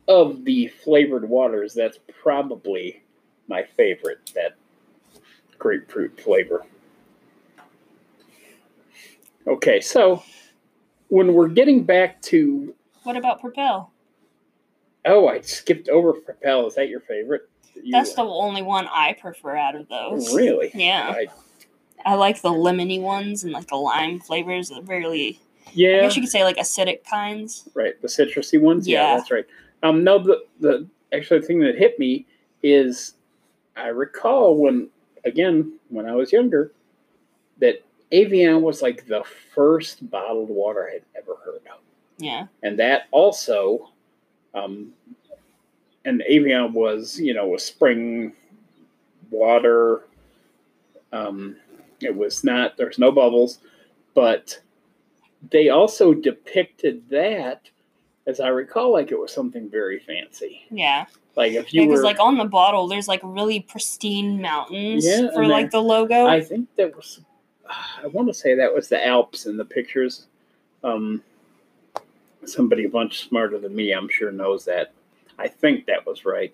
of 0.07 0.43
the 0.45 0.67
flavored 0.67 1.27
waters. 1.27 1.73
That's 1.73 1.99
probably 2.21 3.01
my 3.47 3.63
favorite. 3.63 4.31
That 4.35 4.55
grapefruit 5.57 6.19
flavor. 6.19 6.65
Okay, 9.47 9.81
so 9.81 10.23
when 11.09 11.33
we're 11.33 11.47
getting 11.47 11.83
back 11.83 12.21
to 12.23 12.75
What 13.03 13.17
about 13.17 13.41
Propel? 13.41 13.91
oh, 15.05 15.27
I 15.27 15.41
skipped 15.41 15.89
over 15.89 16.13
Propel. 16.13 16.67
Is 16.67 16.75
that 16.75 16.87
your 16.89 16.99
favorite? 16.99 17.49
You- 17.75 17.91
That's 17.91 18.13
the 18.13 18.21
uh, 18.21 18.25
only 18.29 18.61
one 18.61 18.87
I 18.87 19.13
prefer 19.13 19.55
out 19.55 19.75
of 19.75 19.87
those. 19.89 20.33
really. 20.35 20.69
Yeah. 20.75 21.09
I, 21.15 21.27
I 22.05 22.15
like 22.15 22.41
the 22.41 22.49
lemony 22.51 23.01
ones 23.01 23.43
and 23.43 23.51
like 23.51 23.67
the 23.67 23.75
lime 23.77 24.19
flavors. 24.19 24.69
They're 24.69 24.81
really 24.83 25.39
I 25.67 25.71
Yeah, 25.73 26.01
guess 26.01 26.15
you 26.15 26.21
could 26.21 26.31
say 26.31 26.43
like 26.43 26.57
acidic 26.57 27.03
kinds. 27.03 27.67
right. 27.73 27.99
The 28.01 28.07
citrusy 28.07 28.61
ones. 28.61 28.87
Yeah, 28.87 29.01
Yeah. 29.13 29.17
that's 29.17 29.31
right. 29.31 29.45
Um, 29.83 30.03
no, 30.03 30.19
the 30.19 30.43
the 30.59 30.87
actually 31.13 31.41
thing 31.41 31.59
that 31.59 31.75
hit 31.77 31.97
me 31.99 32.25
is 32.63 33.15
I 33.75 33.87
recall 33.87 34.55
when 34.55 34.89
again 35.25 35.79
when 35.89 36.05
I 36.05 36.15
was 36.15 36.31
younger 36.31 36.71
that 37.59 37.83
Evian 38.11 38.61
was 38.61 38.81
like 38.81 39.07
the 39.07 39.23
first 39.53 40.09
bottled 40.09 40.49
water 40.49 40.87
I 40.89 40.93
had 40.93 41.03
ever 41.15 41.35
heard 41.43 41.61
of. 41.71 41.79
Yeah. 42.17 42.47
and 42.61 42.77
that 42.77 43.07
also 43.11 43.89
um 44.53 44.93
and 46.05 46.21
Evian 46.21 46.73
was 46.73 47.19
you 47.19 47.33
know 47.33 47.55
a 47.55 47.59
spring 47.59 48.33
water 49.31 50.03
um 51.11 51.55
it 51.99 52.15
was 52.15 52.43
not 52.43 52.77
there's 52.77 52.99
no 52.99 53.11
bubbles 53.11 53.57
but 54.13 54.59
they 55.49 55.69
also 55.69 56.13
depicted 56.13 57.09
that 57.09 57.69
as 58.27 58.39
I 58.39 58.49
recall 58.49 58.91
like 58.91 59.11
it 59.11 59.19
was 59.19 59.31
something 59.33 59.69
very 59.69 59.99
fancy. 59.99 60.65
Yeah. 60.69 61.05
like 61.35 61.53
if 61.53 61.73
you 61.73 61.81
Because 61.81 61.99
were 61.99 62.03
like 62.03 62.19
on 62.19 62.37
the 62.37 62.45
bottle, 62.45 62.87
there's 62.87 63.07
like 63.07 63.21
really 63.23 63.59
pristine 63.59 64.41
mountains 64.41 65.05
Yeah, 65.05 65.31
for 65.33 65.45
like 65.47 65.71
the 65.71 65.81
logo. 65.81 66.25
I 66.27 66.41
think 66.41 66.69
that 66.75 66.95
was 66.95 67.19
I 68.03 68.07
want 68.07 68.27
to 68.27 68.33
say 68.33 68.53
that 68.55 68.73
was 68.73 68.89
the 68.89 69.05
Alps 69.05 69.45
in 69.45 69.57
the 69.57 69.65
pictures. 69.65 70.27
Um 70.83 71.23
somebody 72.45 72.85
a 72.85 72.89
bunch 72.89 73.27
smarter 73.27 73.57
than 73.59 73.75
me 73.75 73.91
I'm 73.93 74.09
sure 74.09 74.31
knows 74.31 74.65
that. 74.65 74.93
I 75.37 75.47
think 75.47 75.85
that 75.85 76.05
was 76.05 76.25
right. 76.25 76.53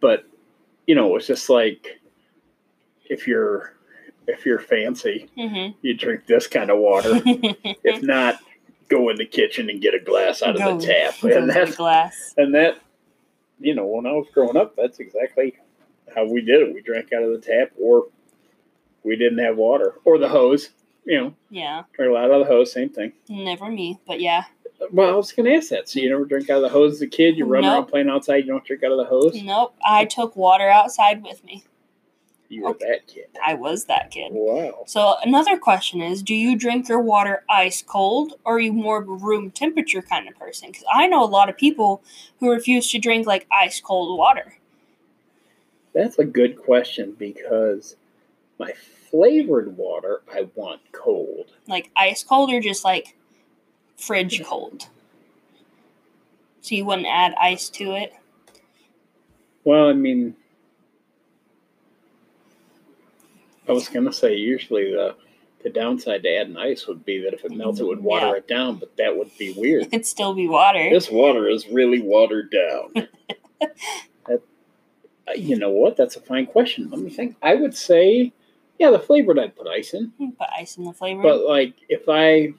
But 0.00 0.24
you 0.86 0.94
know 0.94 1.08
it 1.08 1.12
was 1.12 1.26
just 1.26 1.48
like 1.50 2.00
if 3.08 3.26
you're 3.28 3.74
if 4.26 4.44
you're 4.44 4.58
fancy 4.58 5.28
hmm 5.36 5.68
you 5.82 5.94
drink 5.94 6.26
this 6.26 6.46
kind 6.48 6.70
of 6.70 6.78
water. 6.78 7.20
If 7.84 8.02
not 8.02 8.40
go 8.88 9.08
in 9.08 9.16
the 9.16 9.26
kitchen 9.26 9.68
and 9.70 9.80
get 9.80 9.94
a 9.94 9.98
glass 9.98 10.42
out 10.42 10.56
Go- 10.56 10.74
of 10.76 10.80
the 10.80 10.86
tap 10.86 11.22
and 11.22 11.48
that's 11.50 11.76
glass. 11.76 12.34
and 12.36 12.54
that 12.54 12.78
you 13.58 13.74
know 13.74 13.86
when 13.86 14.06
i 14.06 14.12
was 14.12 14.26
growing 14.32 14.56
up 14.56 14.76
that's 14.76 14.98
exactly 15.00 15.54
how 16.14 16.24
we 16.24 16.40
did 16.40 16.60
it 16.62 16.74
we 16.74 16.80
drank 16.82 17.12
out 17.12 17.22
of 17.22 17.30
the 17.32 17.38
tap 17.38 17.70
or 17.80 18.06
we 19.02 19.16
didn't 19.16 19.38
have 19.38 19.56
water 19.56 19.94
or 20.04 20.18
the 20.18 20.28
hose 20.28 20.70
you 21.04 21.18
know 21.20 21.34
Yeah. 21.50 21.82
drink 21.94 22.10
a 22.10 22.12
lot 22.14 22.24
out 22.24 22.40
of 22.42 22.46
the 22.46 22.52
hose 22.52 22.72
same 22.72 22.88
thing 22.90 23.12
Never 23.28 23.70
me, 23.70 23.98
but 24.06 24.20
yeah. 24.20 24.44
well 24.92 25.12
i 25.12 25.16
was 25.16 25.32
gonna 25.32 25.50
ask 25.50 25.70
that 25.70 25.88
so 25.88 26.00
you 26.00 26.10
never 26.10 26.24
drink 26.24 26.48
out 26.50 26.56
of 26.58 26.62
the 26.62 26.68
hose 26.68 26.94
as 26.94 27.02
a 27.02 27.06
kid 27.06 27.36
you 27.36 27.44
run 27.44 27.64
around 27.64 27.86
playing 27.86 28.08
outside 28.10 28.36
you 28.38 28.46
don't 28.52 28.64
drink 28.64 28.82
out 28.84 28.92
of 28.92 28.98
the 28.98 29.04
hose 29.06 29.34
Nope. 29.42 29.74
I 29.84 30.04
took 30.04 30.36
water 30.36 30.68
outside 30.68 31.22
with 31.22 31.42
me. 31.44 31.64
You 32.48 32.62
were 32.62 32.74
that 32.80 33.06
kid 33.06 33.26
I 33.44 33.54
was 33.54 33.84
that 33.86 34.10
kid. 34.10 34.28
wow 34.32 34.84
So 34.86 35.16
another 35.24 35.56
question 35.58 36.00
is, 36.02 36.22
do 36.22 36.34
you 36.34 36.56
drink 36.56 36.88
your 36.88 37.00
water 37.00 37.44
ice 37.50 37.82
cold 37.82 38.34
or 38.44 38.56
are 38.56 38.60
you 38.60 38.72
more 38.72 39.02
of 39.02 39.08
a 39.08 39.12
room 39.12 39.50
temperature 39.50 40.02
kind 40.02 40.28
of 40.28 40.38
person? 40.38 40.70
Because 40.70 40.84
I 40.92 41.06
know 41.06 41.22
a 41.22 41.26
lot 41.26 41.48
of 41.48 41.56
people 41.56 42.02
who 42.40 42.50
refuse 42.50 42.90
to 42.92 42.98
drink 42.98 43.26
like 43.26 43.46
ice 43.52 43.80
cold 43.80 44.18
water. 44.18 44.54
that's 45.94 46.18
a 46.18 46.24
good 46.24 46.56
question 46.56 47.14
because 47.18 47.96
my 48.58 48.72
flavored 49.10 49.76
water 49.76 50.20
i 50.32 50.46
want 50.54 50.80
cold 50.92 51.46
Like 51.68 51.90
ice 51.96 52.22
cold 52.24 52.50
or 52.52 52.60
just 52.60 52.84
like 52.84 53.16
fridge 53.96 54.42
cold. 54.44 54.88
So 56.60 56.74
you 56.74 56.84
wouldn't 56.84 57.06
add 57.06 57.34
ice 57.40 57.68
to 57.70 57.92
it? 57.92 58.12
Well, 59.64 59.88
I 59.88 59.92
mean, 59.92 60.34
I 63.68 63.72
was 63.72 63.88
gonna 63.88 64.12
say 64.12 64.34
usually 64.36 64.90
the 64.92 65.14
the 65.62 65.70
downside 65.70 66.22
to 66.22 66.36
adding 66.36 66.56
ice 66.56 66.86
would 66.86 67.04
be 67.04 67.18
that 67.22 67.34
if 67.34 67.44
it 67.44 67.50
melts, 67.50 67.80
it 67.80 67.86
would 67.86 68.02
water 68.02 68.26
Yeah. 68.26 68.34
it 68.36 68.46
down, 68.46 68.76
but 68.76 68.96
that 68.98 69.16
would 69.16 69.30
be 69.36 69.52
weird. 69.56 69.86
It'd 69.92 70.06
still 70.06 70.32
be 70.34 70.46
water. 70.46 70.88
this 70.90 71.10
water 71.10 71.48
is 71.48 71.66
really 71.68 72.00
watered 72.00 72.50
down. 72.52 73.08
that, 73.60 74.40
uh, 75.28 75.32
you 75.34 75.56
know 75.58 75.70
what? 75.70 75.96
That's 75.96 76.14
a 76.16 76.20
fine 76.20 76.46
question. 76.46 76.88
Let 76.90 77.00
me 77.00 77.10
think. 77.10 77.34
I 77.42 77.56
would 77.56 77.76
say, 77.76 78.32
yeah, 78.78 78.90
the 78.90 78.98
flavored 79.00 79.38
I'd 79.40 79.56
put 79.56 79.66
ice 79.66 79.92
in, 79.94 80.12
You 80.18 80.28
can 80.28 80.32
Put 80.36 80.48
ice 80.56 80.76
in 80.76 80.84
the 80.84 80.92
flavor. 80.92 81.22
but 81.22 81.40
like 81.48 81.74
if 81.88 82.02
I, 82.08 82.52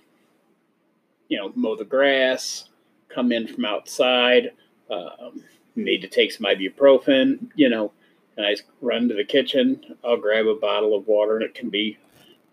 you 1.29 1.37
know, 1.37 1.51
mow 1.55 1.75
the 1.77 1.85
grass, 1.85 2.67
come 3.07 3.31
in 3.31 3.47
from 3.47 3.63
outside, 3.63 4.51
um, 4.89 5.43
need 5.77 6.01
to 6.01 6.07
take 6.07 6.31
some 6.33 6.45
ibuprofen, 6.45 7.51
you 7.55 7.69
know, 7.69 7.91
and 8.38 8.46
I 8.46 8.56
run 8.82 9.10
to 9.10 9.15
the 9.15 9.24
kitchen, 9.24 9.84
I'll 10.03 10.17
grab 10.17 10.46
a 10.48 10.56
bottle 10.56 10.96
of 10.96 11.08
water 11.08 11.36
and 11.36 11.44
it 11.44 11.53
can 11.56 11.70
be 11.70 11.98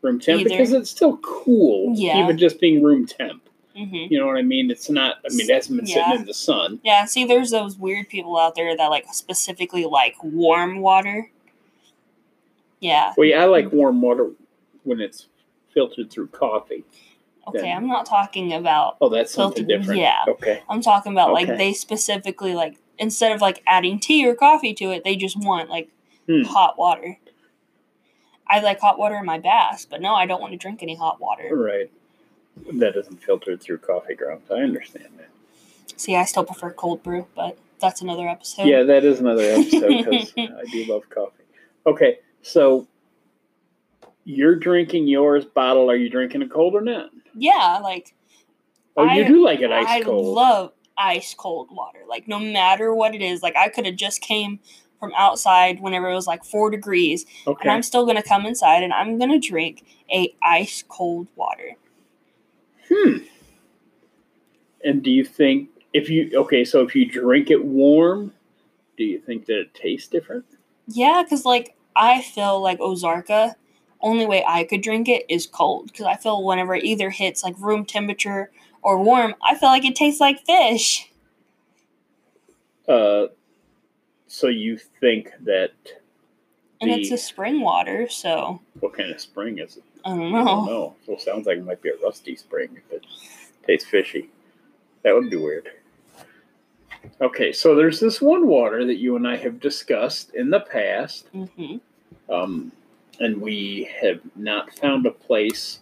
room 0.03 0.19
temp 0.19 0.41
Either. 0.41 0.51
because 0.51 0.73
it's 0.73 0.91
still 0.91 1.19
cool, 1.19 1.93
Yeah. 1.97 2.23
even 2.25 2.37
just 2.39 2.59
being 2.61 2.83
room 2.83 3.07
temp. 3.07 3.43
hmm 3.77 3.95
You 3.95 4.19
know 4.19 4.27
what 4.27 4.37
I 4.37 4.43
mean? 4.43 4.71
It's 4.71 4.89
not. 4.89 5.17
I 5.29 5.35
mean, 5.35 5.49
it 5.51 5.55
hasn't 5.55 5.79
been 5.79 5.87
Yeah. 5.87 6.07
sitting 6.07 6.21
in 6.21 6.27
the 6.27 6.35
sun. 6.35 6.81
Yeah, 6.85 7.05
see, 7.07 7.25
there's 7.25 7.51
those 7.51 7.77
weird 7.77 8.09
people 8.09 8.37
out 8.39 8.55
there 8.55 8.77
that 8.77 8.87
like 8.91 9.07
specifically 9.13 9.85
like 9.85 10.15
warm 10.23 10.81
water. 10.81 11.31
Yeah. 12.81 13.13
Well, 13.17 13.27
yeah, 13.27 13.43
I 13.43 13.47
like 13.47 13.73
warm 13.73 14.01
water 14.03 14.31
when 14.85 15.01
it's 15.01 15.27
filtered 15.73 16.11
through 16.11 16.29
coffee. 16.29 16.85
Okay, 17.49 17.59
Then- 17.61 17.77
I'm 17.77 17.89
not 17.89 18.07
talking 18.07 18.53
about. 18.53 18.97
Oh, 19.01 19.09
that's 19.09 19.33
something 19.33 19.67
Filtered, 19.67 19.81
different. 19.83 20.01
yeah. 20.01 20.25
Okay. 20.29 20.63
I'm 20.69 20.81
talking 20.81 21.13
about 21.13 21.33
like 21.33 21.49
they 21.49 21.73
specifically 21.73 22.55
like 22.55 22.77
instead 22.99 23.33
of 23.33 23.41
like 23.41 23.63
adding 23.67 23.99
tea 24.01 24.27
or 24.27 24.35
coffee 24.35 24.75
to 24.75 24.91
it, 24.91 25.05
they 25.05 25.17
just 25.17 25.37
want 25.39 25.69
like 25.71 25.91
Hmm. 26.29 26.43
hot 26.45 26.79
water. 26.79 27.19
I 28.49 28.61
like 28.61 28.81
hot 28.81 28.99
water 28.99 29.17
in 29.17 29.25
my 29.27 29.39
bath, 29.39 29.87
but 29.91 30.01
no, 30.01 30.15
I 30.15 30.27
don't 30.27 30.41
want 30.41 30.53
to 30.53 30.59
drink 30.59 30.83
any 30.83 30.95
hot 30.97 31.21
water. 31.21 31.49
Right. 31.55 31.91
That 32.79 32.97
isn't 32.97 33.23
filtered 33.23 33.61
through 33.61 33.79
coffee 33.79 34.15
grounds. 34.15 34.51
I 34.51 34.57
understand 34.61 35.09
that. 35.19 35.29
See, 35.97 36.15
I 36.17 36.25
still 36.25 36.45
prefer 36.45 36.71
cold 36.71 37.03
brew, 37.03 37.27
but 37.35 37.59
that's 37.81 38.01
another 38.01 38.29
episode. 38.29 38.65
Yeah, 38.67 38.83
that 38.85 39.05
is 39.05 39.21
another 39.21 39.43
episode 39.43 39.89
because 39.89 40.33
I 40.39 40.65
do 40.71 40.85
love 40.85 41.03
coffee. 41.11 41.45
Okay, 41.87 42.19
so 42.43 42.87
you're 44.25 44.57
drinking 44.57 45.07
yours 45.07 45.45
bottle. 45.45 45.91
Are 45.91 45.97
you 45.97 46.09
drinking 46.09 46.43
it 46.43 46.51
cold 46.51 46.75
or 46.75 46.81
not? 46.81 47.11
Yeah, 47.35 47.81
like 47.83 48.15
Oh, 48.97 49.05
you 49.05 49.27
do 49.27 49.45
like 49.45 49.61
it 49.61 49.73
ice 49.73 49.87
I 49.89 50.01
cold. 50.03 50.25
love 50.35 50.73
ice 50.97 51.35
cold 51.35 51.69
water. 51.71 52.01
Like 52.09 52.29
no 52.29 52.39
matter 52.39 52.95
what 52.95 53.15
it 53.15 53.23
is, 53.23 53.43
like 53.43 53.57
I 53.57 53.69
could 53.69 53.87
have 53.87 53.97
just 53.97 54.21
came 54.21 54.61
from 55.01 55.13
outside 55.17 55.81
whenever 55.81 56.09
it 56.11 56.15
was 56.15 56.27
like 56.27 56.45
four 56.45 56.71
degrees, 56.71 57.27
and. 57.47 57.71
I'm 57.71 57.83
still 57.83 58.07
gonna 58.07 58.23
come 58.23 58.47
inside 58.47 58.83
and 58.83 58.93
I'm 58.93 59.19
gonna 59.19 59.41
drink 59.41 59.85
a 60.13 60.35
ice 60.43 60.83
cold 60.87 61.29
water. 61.37 61.77
Hmm. 62.89 63.19
And 64.85 65.03
do 65.03 65.11
you 65.11 65.25
think 65.25 65.71
if 65.93 66.09
you 66.09 66.31
okay, 66.35 66.65
so 66.65 66.83
if 66.83 66.95
you 66.95 67.07
drink 67.07 67.51
it 67.51 67.65
warm, 67.65 68.33
do 68.97 69.05
you 69.05 69.19
think 69.19 69.47
that 69.47 69.59
it 69.59 69.75
tastes 69.75 70.09
different? 70.09 70.45
Yeah, 70.87 71.23
because 71.23 71.45
like 71.45 71.75
I 71.97 72.23
feel 72.23 72.61
like 72.61 72.79
Ozarka, 72.81 73.55
only 74.01 74.27
way 74.27 74.45
I 74.47 74.65
could 74.65 74.83
drink 74.83 75.09
it 75.09 75.25
is 75.29 75.47
cold. 75.47 75.87
Because 75.87 76.07
I 76.07 76.17
feel 76.17 76.45
whenever 76.45 76.75
it 76.75 76.85
either 76.85 77.11
hits 77.11 77.43
like 77.43 77.55
room 77.59 77.85
temperature 77.85 78.51
or 78.85 79.03
warm, 79.03 79.35
I 79.43 79.57
feel 79.57 79.71
like 79.71 79.85
it 79.85 79.97
tastes 79.97 80.21
like 80.21 80.45
fish. 80.47 81.11
Uh, 82.87 83.27
so 84.29 84.49
you 84.49 84.77
think 84.77 85.31
that 85.41 85.73
And 86.81 86.91
it's 86.91 87.11
a 87.11 87.17
spring 87.19 87.63
water, 87.63 88.09
so 88.09 88.61
what 88.81 88.93
kind 88.93 89.11
of 89.11 89.21
spring 89.21 89.59
is 89.59 89.79
it? 89.79 89.85
I 90.05 90.11
don't 90.11 90.35
I 90.35 90.39
don't 90.39 90.45
know. 90.45 90.65
know. 90.67 90.97
So 91.07 91.13
it 91.15 91.23
sounds 91.23 91.47
like 91.47 91.59
it 91.59 91.65
might 91.65 91.81
be 91.83 91.89
a 91.89 91.97
rusty 92.03 92.37
spring 92.37 92.69
if 92.77 92.93
it 92.93 93.07
tastes 93.67 93.89
fishy. 93.89 94.29
That 95.03 95.15
would 95.15 95.31
be 95.31 95.37
weird. 95.37 95.71
Okay, 97.21 97.53
so 97.53 97.75
there's 97.75 98.01
this 98.01 98.21
one 98.21 98.47
water 98.47 98.85
that 98.85 98.97
you 98.97 99.17
and 99.17 99.27
I 99.27 99.37
have 99.37 99.61
discussed 99.61 100.35
in 100.35 100.51
the 100.51 100.61
past, 100.61 101.29
hmm 101.33 101.77
um, 102.31 102.73
and 103.21 103.41
we 103.41 103.89
have 104.01 104.21
not 104.35 104.73
found 104.79 105.05
a 105.07 105.11
place 105.11 105.81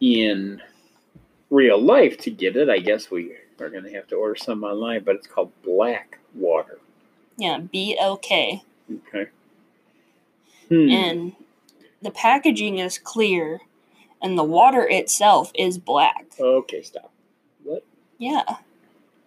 in 0.00 0.60
real 1.50 1.80
life 1.80 2.18
to 2.18 2.30
get 2.30 2.56
it. 2.56 2.68
I 2.68 2.78
guess 2.78 3.10
we 3.10 3.32
are 3.60 3.70
going 3.70 3.84
to 3.84 3.92
have 3.92 4.06
to 4.08 4.16
order 4.16 4.36
some 4.36 4.64
online, 4.64 5.04
but 5.04 5.16
it's 5.16 5.26
called 5.26 5.52
black 5.62 6.18
water. 6.34 6.78
Yeah, 7.36 7.60
BLK. 7.60 8.62
Okay. 9.08 9.30
Hmm. 10.68 10.88
and 10.90 11.32
the 12.02 12.10
packaging 12.10 12.78
is 12.78 12.98
clear 12.98 13.60
and 14.20 14.36
the 14.36 14.44
water 14.44 14.86
itself 14.88 15.50
is 15.54 15.78
black. 15.78 16.26
Okay, 16.38 16.82
stop. 16.82 17.10
What? 17.64 17.84
Yeah. 18.18 18.42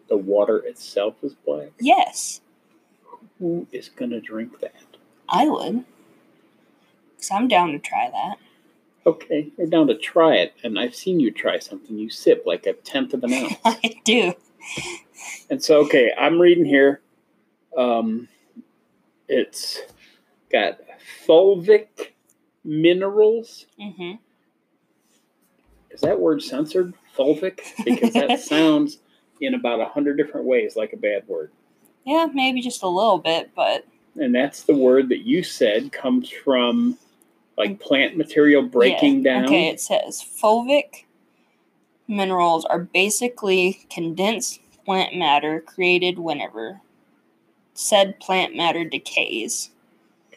The 0.08 0.18
water 0.18 0.58
itself 0.58 1.16
is 1.24 1.34
black? 1.34 1.70
Yes, 1.80 2.42
Who 3.40 3.66
is 3.72 3.90
going 3.90 4.12
to 4.12 4.20
drink 4.20 4.60
that? 4.60 4.74
I 5.30 5.48
would. 5.48 5.86
Cuz 7.18 7.32
I'm 7.32 7.48
down 7.48 7.72
to 7.72 7.80
try 7.80 8.10
that. 8.12 8.38
Okay, 9.06 9.52
you're 9.58 9.68
down 9.68 9.88
to 9.88 9.98
try 9.98 10.36
it, 10.36 10.54
and 10.64 10.78
I've 10.78 10.96
seen 10.96 11.20
you 11.20 11.32
try 11.32 11.60
something. 11.60 11.98
You 11.98 12.10
sip 12.10 12.44
like 12.46 12.66
a 12.68 12.74
tenth 12.74 13.14
of 13.14 13.24
an 13.24 13.34
ounce. 13.34 13.56
I 13.66 13.96
do. 14.06 14.34
and 15.50 15.64
so, 15.64 15.80
okay, 15.82 16.14
I'm 16.18 16.40
reading 16.40 16.66
here. 16.66 17.02
Um, 17.76 18.28
it's 19.28 19.80
got 20.52 20.80
fulvic 21.28 22.12
minerals. 22.64 23.66
Mm-hmm. 23.80 24.14
Is 25.90 26.02
that 26.02 26.20
word 26.20 26.44
censored? 26.44 26.94
fulvic? 27.18 27.60
Because 27.84 28.14
that 28.14 28.40
sounds 28.42 29.00
in 29.40 29.54
about 29.54 29.80
a 29.80 29.86
hundred 29.86 30.18
different 30.18 30.46
ways 30.46 30.76
like 30.76 30.94
a 30.94 30.98
bad 30.98 31.28
word. 31.28 31.52
Yeah, 32.06 32.28
maybe 32.34 32.62
just 32.62 32.84
a 32.84 32.88
little 32.88 33.20
bit, 33.20 33.52
but 33.56 33.86
And 34.20 34.34
that's 34.34 34.64
the 34.64 34.76
word 34.76 35.10
that 35.10 35.26
you 35.26 35.44
said 35.44 35.92
comes 35.92 36.30
from 36.30 36.98
like 37.62 37.80
plant 37.80 38.18
material 38.18 38.64
breaking 38.64 39.24
yeah. 39.24 39.34
down. 39.34 39.46
Okay, 39.46 39.68
it 39.68 39.80
says 39.80 40.22
fulvic 40.22 41.06
minerals 42.08 42.66
are 42.66 42.80
basically 42.80 43.86
condensed 43.90 44.60
plant 44.84 45.16
matter 45.16 45.62
created 45.62 46.18
whenever 46.18 46.82
said 47.74 48.20
plant 48.20 48.56
matter 48.56 48.84
decays. 48.84 49.70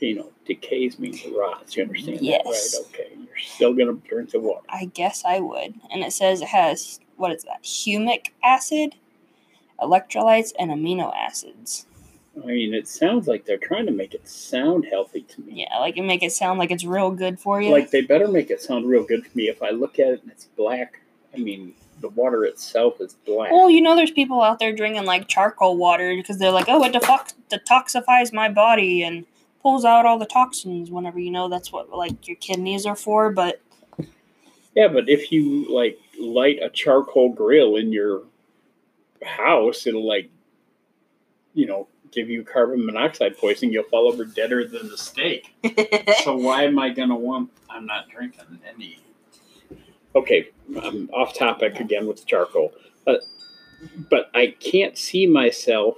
You 0.00 0.16
know, 0.16 0.32
decays 0.44 0.98
means 0.98 1.24
rots. 1.26 1.76
You 1.76 1.84
understand 1.84 2.20
Yes. 2.20 2.72
that, 2.72 2.78
right? 2.78 2.86
Okay. 2.88 3.16
You're 3.16 3.38
still 3.38 3.72
gonna 3.72 3.94
drink 3.94 4.30
the 4.30 4.40
water. 4.40 4.66
I 4.68 4.84
guess 4.84 5.24
I 5.24 5.40
would. 5.40 5.74
And 5.90 6.04
it 6.04 6.12
says 6.12 6.42
it 6.42 6.48
has 6.48 7.00
what 7.16 7.32
is 7.32 7.44
that? 7.44 7.62
Humic 7.62 8.32
acid, 8.42 8.96
electrolytes, 9.80 10.52
and 10.58 10.70
amino 10.70 11.14
acids. 11.16 11.86
I 12.42 12.46
mean, 12.46 12.74
it 12.74 12.88
sounds 12.88 13.28
like 13.28 13.44
they're 13.44 13.56
trying 13.58 13.86
to 13.86 13.92
make 13.92 14.12
it 14.12 14.26
sound 14.28 14.86
healthy 14.86 15.22
to 15.22 15.40
me. 15.42 15.62
Yeah, 15.62 15.78
like 15.78 15.96
make 15.96 16.22
it 16.22 16.32
sound 16.32 16.58
like 16.58 16.70
it's 16.70 16.84
real 16.84 17.10
good 17.10 17.38
for 17.38 17.62
you. 17.62 17.70
Like 17.70 17.90
they 17.90 18.00
better 18.00 18.26
make 18.26 18.50
it 18.50 18.60
sound 18.60 18.86
real 18.86 19.04
good 19.04 19.24
for 19.26 19.36
me. 19.36 19.48
If 19.48 19.62
I 19.62 19.70
look 19.70 19.98
at 19.98 20.08
it 20.08 20.22
and 20.22 20.32
it's 20.32 20.46
black, 20.56 21.00
I 21.32 21.38
mean, 21.38 21.74
the 22.00 22.08
water 22.08 22.44
itself 22.44 23.00
is 23.00 23.14
black. 23.24 23.52
well, 23.52 23.70
you 23.70 23.80
know, 23.80 23.94
there's 23.94 24.10
people 24.10 24.42
out 24.42 24.58
there 24.58 24.74
drinking 24.74 25.04
like 25.04 25.28
charcoal 25.28 25.76
water 25.76 26.14
because 26.16 26.38
they're 26.38 26.50
like, 26.50 26.66
oh, 26.68 26.82
it 26.84 26.92
defox- 26.92 27.34
detoxifies 27.50 28.32
my 28.32 28.48
body 28.48 29.02
and 29.02 29.26
pulls 29.62 29.84
out 29.84 30.04
all 30.04 30.18
the 30.18 30.26
toxins. 30.26 30.90
Whenever 30.90 31.20
you 31.20 31.30
know 31.30 31.48
that's 31.48 31.70
what 31.70 31.90
like 31.90 32.26
your 32.26 32.36
kidneys 32.36 32.84
are 32.84 32.96
for. 32.96 33.30
But 33.30 33.60
Yeah, 34.74 34.88
but 34.88 35.08
if 35.08 35.30
you 35.30 35.72
like 35.72 36.00
light 36.20 36.58
a 36.60 36.68
charcoal 36.68 37.32
grill 37.32 37.76
in 37.76 37.92
your 37.92 38.22
house, 39.24 39.86
it'll 39.86 40.06
like, 40.06 40.28
you 41.54 41.66
know, 41.66 41.86
give 42.14 42.28
you 42.28 42.44
carbon 42.44 42.84
monoxide 42.84 43.36
poisoning. 43.38 43.72
You'll 43.72 43.84
fall 43.84 44.08
over 44.08 44.24
deader 44.24 44.66
than 44.66 44.88
the 44.88 44.98
steak. 44.98 45.54
so 46.22 46.36
why 46.36 46.64
am 46.64 46.78
I 46.78 46.90
gonna 46.90 47.16
want? 47.16 47.50
I'm 47.68 47.86
not 47.86 48.08
drinking 48.08 48.60
any. 48.66 48.98
Okay, 50.14 50.48
I'm 50.80 51.10
off 51.10 51.34
topic 51.34 51.80
again 51.80 52.06
with 52.06 52.24
charcoal, 52.26 52.72
but 53.04 53.22
but 54.10 54.30
I 54.34 54.54
can't 54.60 54.96
see 54.96 55.26
myself 55.26 55.96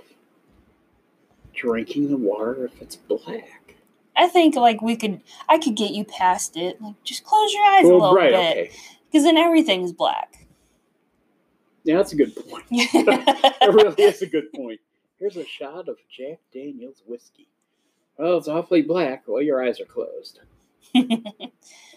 drinking 1.54 2.08
the 2.08 2.16
water 2.16 2.66
if 2.66 2.80
it's 2.80 2.96
black. 2.96 3.75
I 4.16 4.28
think 4.28 4.56
like 4.56 4.80
we 4.80 4.96
could, 4.96 5.20
I 5.49 5.58
could 5.58 5.75
get 5.75 5.92
you 5.92 6.04
past 6.04 6.56
it. 6.56 6.80
Like 6.80 7.02
just 7.04 7.25
close 7.25 7.52
your 7.52 7.64
eyes 7.64 7.85
a 7.85 7.88
little 7.92 8.14
right, 8.14 8.30
bit 8.30 8.50
okay, 8.50 8.70
because 9.11 9.25
then 9.25 9.37
everything's 9.37 9.92
black. 9.92 10.46
yeah, 11.85 11.96
that's 11.96 12.12
a 12.12 12.16
good 12.16 12.35
point. 12.35 12.64
That 12.70 13.73
really 13.73 14.02
is 14.02 14.23
a 14.23 14.26
good 14.26 14.52
point. 14.52 14.80
Here's 15.18 15.37
a 15.37 15.44
shot 15.46 15.88
of 15.88 15.96
Jack 16.11 16.38
Daniels 16.52 17.02
whiskey. 17.06 17.49
Well, 18.18 18.38
it's 18.38 18.49
awfully 18.49 18.82
black. 18.82 19.25
Well, 19.26 19.42
your 19.42 19.62
eyes 19.64 19.80
are 19.80 19.85
closed. 19.87 20.40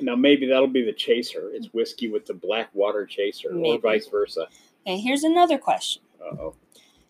Now 0.01 0.15
maybe 0.15 0.47
that'll 0.47 0.67
be 0.67 0.83
the 0.85 0.93
chaser. 0.93 1.49
It's 1.53 1.73
whiskey 1.73 2.09
with 2.09 2.25
the 2.25 2.33
black 2.33 2.69
water 2.73 3.05
chaser, 3.05 3.49
Maybe. 3.51 3.71
or 3.77 3.79
vice 3.79 4.07
versa. 4.07 4.47
okay, 4.87 4.97
here's 4.97 5.23
another 5.23 5.57
question. 5.57 6.01
Uh 6.21 6.35
oh. 6.39 6.55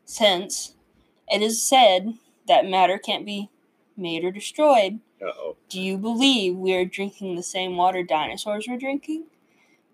Since 0.06 0.76
it 1.28 1.42
is 1.44 1.62
said 1.62 2.16
that 2.48 2.66
matter 2.68 2.98
can't 2.98 3.26
be 3.28 3.50
made 3.96 4.24
or 4.24 4.32
destroyed, 4.32 5.00
Uh 5.22 5.28
oh. 5.38 5.56
do 5.70 5.80
you 5.80 5.98
believe 6.00 6.56
we 6.56 6.74
are 6.74 6.84
drinking 6.86 7.36
the 7.36 7.44
same 7.44 7.78
water 7.78 8.02
dinosaurs 8.04 8.68
were 8.68 8.78
drinking? 8.78 9.26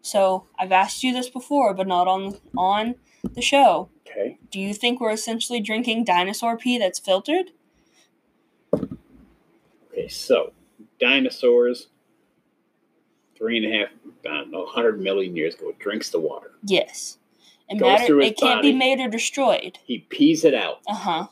So 0.01 0.47
I've 0.57 0.71
asked 0.71 1.03
you 1.03 1.11
this 1.11 1.29
before, 1.29 1.73
but 1.73 1.87
not 1.87 2.07
on 2.07 2.37
on 2.57 2.95
the 3.33 3.41
show. 3.41 3.89
Okay. 4.07 4.37
Do 4.51 4.59
you 4.59 4.73
think 4.73 4.99
we're 4.99 5.11
essentially 5.11 5.59
drinking 5.59 6.05
dinosaur 6.05 6.57
pee 6.57 6.77
that's 6.77 6.99
filtered? 6.99 7.51
Okay. 8.73 10.07
So 10.07 10.53
dinosaurs, 10.99 11.87
three 13.37 13.57
and 13.57 13.73
a 13.73 13.77
half, 13.77 13.89
I 14.25 14.37
don't 14.37 14.51
know, 14.51 14.65
hundred 14.65 15.01
million 15.01 15.35
years 15.35 15.55
ago, 15.55 15.73
drinks 15.79 16.09
the 16.09 16.19
water. 16.19 16.51
Yes. 16.63 17.17
And 17.69 17.79
Goes 17.79 17.99
matter 17.99 18.19
it 18.21 18.37
can't 18.37 18.61
be 18.61 18.73
made 18.73 18.99
or 18.99 19.09
destroyed. 19.09 19.79
He 19.83 19.99
pees 20.09 20.45
it 20.45 20.53
out. 20.53 20.81
Uh 20.87 20.95
huh. 20.95 21.27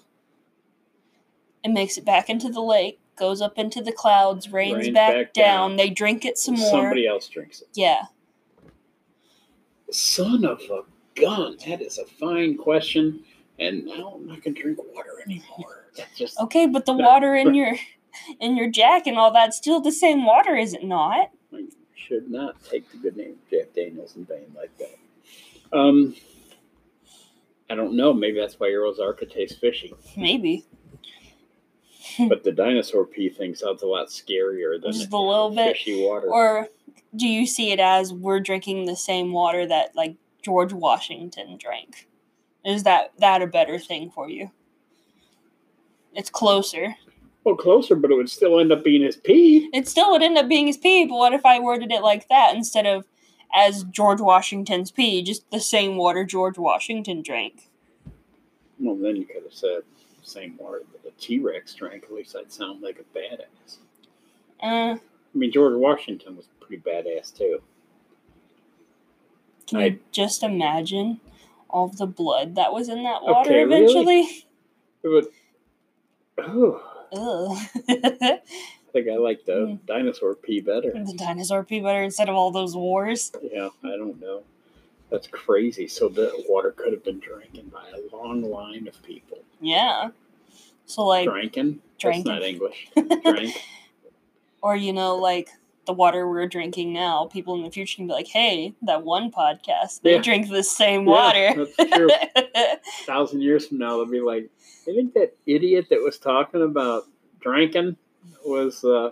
It 1.64 1.72
makes 1.72 1.98
it 1.98 2.04
back 2.06 2.30
into 2.30 2.50
the 2.50 2.62
lake, 2.62 3.00
goes 3.16 3.42
up 3.42 3.58
into 3.58 3.82
the 3.82 3.92
clouds, 3.92 4.52
rains, 4.52 4.76
Rains 4.76 4.94
back, 4.94 5.14
back 5.14 5.34
down. 5.34 5.72
down. 5.72 5.78
They 5.78 5.90
drink 5.90 6.26
it 6.26 6.38
some 6.38 6.56
more. 6.56 6.72
Somebody 6.72 7.08
else 7.08 7.28
drinks 7.28 7.62
it. 7.62 7.68
Yeah. 7.74 8.04
Son 9.92 10.44
of 10.44 10.60
a 10.72 10.82
gun. 11.16 11.58
That 11.68 11.82
is 11.82 11.98
a 11.98 12.06
fine 12.06 12.58
question. 12.58 13.24
And 13.60 13.86
now 13.86 14.14
I'm 14.16 14.26
not 14.28 14.44
gonna 14.44 14.56
drink 14.60 14.80
water 14.94 15.22
anymore. 15.26 15.86
That's 15.98 16.18
just 16.18 16.40
Okay, 16.40 16.66
but 16.66 16.86
the 16.86 16.94
water 16.94 17.36
in 17.36 17.54
your 17.54 17.76
in 18.40 18.58
your 18.58 18.70
jack 18.70 19.06
and 19.08 19.18
all 19.18 19.32
that's 19.32 19.58
still 19.58 19.80
the 19.80 19.92
same 19.92 20.26
water, 20.26 20.56
is 20.56 20.74
it 20.74 20.84
not? 20.84 21.30
I 21.54 21.66
should 21.96 22.30
not 22.30 22.64
take 22.64 22.90
the 22.92 22.98
good 22.98 23.16
name 23.16 23.32
of 23.44 23.50
Jack 23.50 23.74
Daniels 23.76 24.16
in 24.16 24.26
vain 24.26 24.46
like 24.56 24.72
that. 24.78 24.98
Um, 25.78 26.16
I 27.70 27.76
don't 27.76 27.96
know. 27.96 28.14
Maybe 28.14 28.40
that's 28.40 28.60
why 28.60 28.68
your 28.70 28.84
Ozarka 28.92 29.32
tastes 29.32 29.58
fishy. 29.58 29.94
Maybe. 30.18 30.66
But 32.30 32.44
the 32.44 32.52
dinosaur 32.52 33.06
pee 33.06 33.30
thing 33.30 33.56
sounds 33.56 33.82
a 33.82 33.88
lot 33.88 34.08
scarier 34.10 34.80
than 34.80 34.92
Just 34.92 35.12
a 35.12 35.18
little 35.18 35.50
bit. 35.50 35.78
fishy 35.78 36.04
water. 36.06 36.28
Or 36.32 36.68
do 37.16 37.28
you 37.28 37.48
see 37.48 37.72
it 37.72 37.80
as 37.80 38.14
we're 38.14 38.40
drinking 38.40 38.86
the 38.86 38.96
same 38.96 39.32
water 39.32 39.66
that 39.66 39.96
like 39.96 40.16
George 40.44 40.74
Washington 40.74 41.58
drank? 41.58 42.08
Is 42.66 42.84
that 42.84 43.14
that 43.20 43.42
a 43.42 43.48
better 43.48 43.80
thing 43.80 44.10
for 44.12 44.30
you? 44.30 44.52
It's 46.14 46.30
closer. 46.30 46.96
well, 47.44 47.56
closer, 47.56 47.96
but 47.96 48.12
it 48.12 48.16
would 48.16 48.30
still 48.30 48.60
end 48.60 48.72
up 48.72 48.84
being 48.84 49.02
his 49.02 49.18
pee. 49.18 49.70
It 49.74 49.88
still 49.88 50.12
would 50.12 50.22
end 50.24 50.38
up 50.38 50.48
being 50.48 50.68
his 50.68 50.78
pee, 50.78 51.06
but 51.06 51.16
what 51.16 51.34
if 51.34 51.46
I 51.46 51.60
worded 51.60 51.92
it 51.92 52.02
like 52.04 52.30
that 52.30 52.56
instead 52.56 52.86
of 52.86 53.06
as 53.54 53.84
George 53.86 54.22
Washington's 54.22 54.92
pee, 54.92 55.22
just 55.24 55.50
the 55.52 55.60
same 55.60 55.98
water 55.98 56.24
George 56.24 56.58
Washington 56.58 57.22
drank? 57.22 57.70
Well, 58.80 58.96
then 58.96 59.16
you 59.16 59.26
could 59.26 59.44
have 59.44 59.54
said 59.54 59.82
the 60.22 60.28
same 60.30 60.56
water 60.58 60.84
that 61.04 61.18
T-Rex 61.20 61.74
drank. 61.76 62.04
At 62.04 62.14
least 62.14 62.36
I'd 62.36 62.52
sound 62.52 62.82
like 62.82 63.00
a 63.00 63.18
badass. 63.18 63.78
Uh, 64.62 64.98
I 64.98 65.38
mean, 65.38 65.52
George 65.52 65.76
Washington 65.76 66.38
was 66.38 66.48
pretty 66.60 66.82
badass 66.82 67.36
too. 67.36 67.62
Can 69.68 69.80
I- 69.80 69.86
you 69.86 70.00
just 70.12 70.44
imagine 70.44 71.20
all 71.70 71.86
of 71.86 71.98
the 71.98 72.06
blood 72.08 72.56
that 72.56 72.72
was 72.74 72.88
in 72.90 73.04
that 73.04 73.24
water 73.24 73.50
Okay, 73.50 73.64
really? 73.66 73.84
eventually? 73.84 74.46
But 75.02 75.32
oh, 77.12 77.68
I 77.90 78.40
think 78.92 79.08
I 79.10 79.16
like 79.18 79.46
the 79.46 79.54
Mm. 79.54 79.86
dinosaur 79.86 80.36
pee 80.36 80.62
better. 80.62 80.92
the 80.92 81.14
dinosaur 81.18 81.64
pee 81.64 81.80
better 81.80 82.04
instead 82.04 82.30
of 82.30 82.36
all 82.36 82.52
those 82.52 82.76
wars. 82.76 83.32
Yeah, 83.42 83.70
I 83.84 83.90
don't 83.98 84.20
know. 84.22 84.44
That's 85.10 85.28
crazy. 85.28 85.88
So 85.88 86.10
the 86.10 86.32
water 86.48 86.72
could 86.72 86.92
have 86.94 87.04
been 87.04 87.20
drinking 87.20 87.72
by 87.74 87.84
a 87.90 88.16
long 88.16 88.42
line 88.44 88.88
of 88.88 89.02
people. 89.04 89.40
Yeah. 89.62 90.10
So 90.86 91.06
like 91.06 91.28
Drinking? 91.30 91.80
drinking. 92.00 92.24
That's 92.24 92.42
not 92.42 92.44
English. 92.44 92.88
Drink. 93.26 93.56
or 94.62 94.76
you 94.76 94.94
know, 94.94 95.16
like 95.18 95.50
the 95.86 95.94
water 95.94 96.28
we're 96.30 96.48
drinking 96.48 96.94
now, 96.94 97.26
people 97.26 97.56
in 97.56 97.64
the 97.64 97.72
future 97.72 97.98
can 97.98 98.08
be 98.08 98.14
like, 98.14 98.28
Hey, 98.28 98.74
that 98.84 99.04
one 99.04 99.32
podcast, 99.32 100.02
they 100.02 100.14
Yeah. 100.16 100.22
drink 100.22 100.50
the 100.50 100.64
same 100.64 101.06
Yeah, 101.06 101.12
water. 101.12 101.66
that's 101.78 101.92
true. 101.94 102.10
A 102.36 102.78
thousand 103.06 103.42
years 103.42 103.68
from 103.68 103.80
now, 103.80 103.98
they'll 103.98 104.06
be 104.06 104.22
like, 104.22 104.50
I 104.88 104.94
think 104.94 105.14
that 105.14 105.36
idiot 105.46 105.88
that 105.90 106.02
was 106.02 106.18
talking 106.18 106.62
about 106.62 107.04
drinking 107.42 107.98
was 108.46 108.84
uh, 108.84 109.12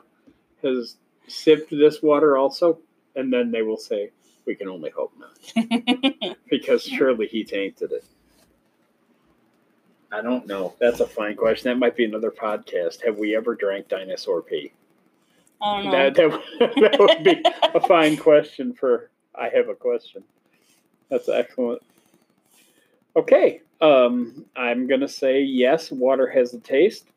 has 0.63 0.95
sipped 1.27 1.69
this 1.71 2.01
water 2.01 2.37
also, 2.37 2.79
and 3.15 3.31
then 3.31 3.51
they 3.51 3.61
will 3.61 3.77
say, 3.77 4.11
"We 4.45 4.55
can 4.55 4.67
only 4.67 4.89
hope 4.89 5.13
not," 5.17 6.35
because 6.49 6.83
surely 6.83 7.27
he 7.27 7.43
tainted 7.45 7.91
it. 7.93 8.03
I 10.11 10.21
don't 10.21 10.45
know. 10.45 10.73
That's 10.79 10.99
a 10.99 11.07
fine 11.07 11.37
question. 11.37 11.69
That 11.71 11.77
might 11.79 11.95
be 11.95 12.03
another 12.03 12.31
podcast. 12.31 13.05
Have 13.05 13.17
we 13.17 13.33
ever 13.35 13.55
drank 13.55 13.87
dinosaur 13.87 14.41
pee? 14.41 14.73
I 15.61 15.83
don't 15.83 15.85
know. 15.85 15.91
That, 15.91 16.15
that, 16.15 16.75
that 16.81 16.99
would 16.99 17.23
be 17.23 17.43
a 17.73 17.79
fine 17.87 18.17
question 18.17 18.73
for 18.73 19.09
I 19.35 19.49
have 19.49 19.69
a 19.69 19.75
question. 19.75 20.23
That's 21.09 21.29
excellent. 21.29 21.81
Okay. 23.15 23.61
Um, 23.81 24.45
I'm 24.55 24.87
going 24.87 25.01
to 25.01 25.07
say 25.07 25.41
yes, 25.41 25.91
water 25.91 26.27
has 26.27 26.53
a 26.53 26.59
taste, 26.59 27.07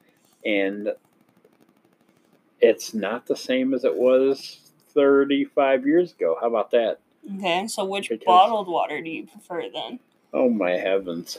and 0.44 0.90
it's 2.60 2.94
not 2.94 3.26
the 3.26 3.36
same 3.36 3.74
as 3.74 3.84
it 3.84 3.94
was 3.94 4.70
35 4.94 5.86
years 5.86 6.12
ago. 6.12 6.38
How 6.40 6.46
about 6.48 6.70
that? 6.70 7.00
Okay, 7.36 7.66
so 7.68 7.84
which 7.84 8.08
Because- 8.08 8.24
bottled 8.24 8.68
water 8.68 9.00
do 9.00 9.10
you 9.10 9.26
prefer 9.26 9.68
then? 9.72 9.98
Oh, 10.32 10.48
my 10.50 10.72
heavens. 10.72 11.38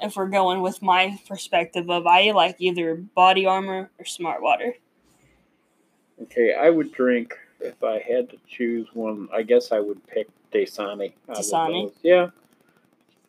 If 0.00 0.16
we're 0.16 0.28
going 0.28 0.60
with 0.62 0.80
my 0.80 1.18
perspective 1.28 1.90
of 1.90 2.06
I 2.06 2.30
like 2.30 2.56
either 2.58 2.94
body 2.94 3.46
armor 3.46 3.90
or 3.98 4.04
smart 4.04 4.42
water. 4.42 4.74
Okay, 6.22 6.54
I 6.54 6.70
would 6.70 6.92
drink 6.92 7.34
if 7.60 7.82
I 7.82 7.98
had 8.00 8.30
to 8.30 8.36
choose 8.48 8.88
one, 8.94 9.28
I 9.32 9.42
guess 9.42 9.72
I 9.72 9.80
would 9.80 10.04
pick 10.06 10.28
Dasani. 10.52 11.12
Dasani? 11.28 11.92
Yeah, 12.02 12.30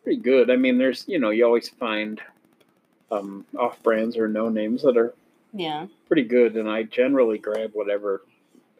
pretty 0.02 0.20
good. 0.20 0.50
I 0.50 0.56
mean, 0.56 0.78
there's 0.78 1.04
you 1.06 1.18
know 1.18 1.30
you 1.30 1.44
always 1.44 1.68
find 1.68 2.20
um, 3.10 3.44
off 3.58 3.82
brands 3.82 4.16
or 4.16 4.28
no 4.28 4.48
names 4.48 4.82
that 4.82 4.96
are 4.96 5.14
Yeah. 5.52 5.86
pretty 6.06 6.24
good, 6.24 6.56
and 6.56 6.68
I 6.68 6.84
generally 6.84 7.38
grab 7.38 7.70
whatever. 7.74 8.22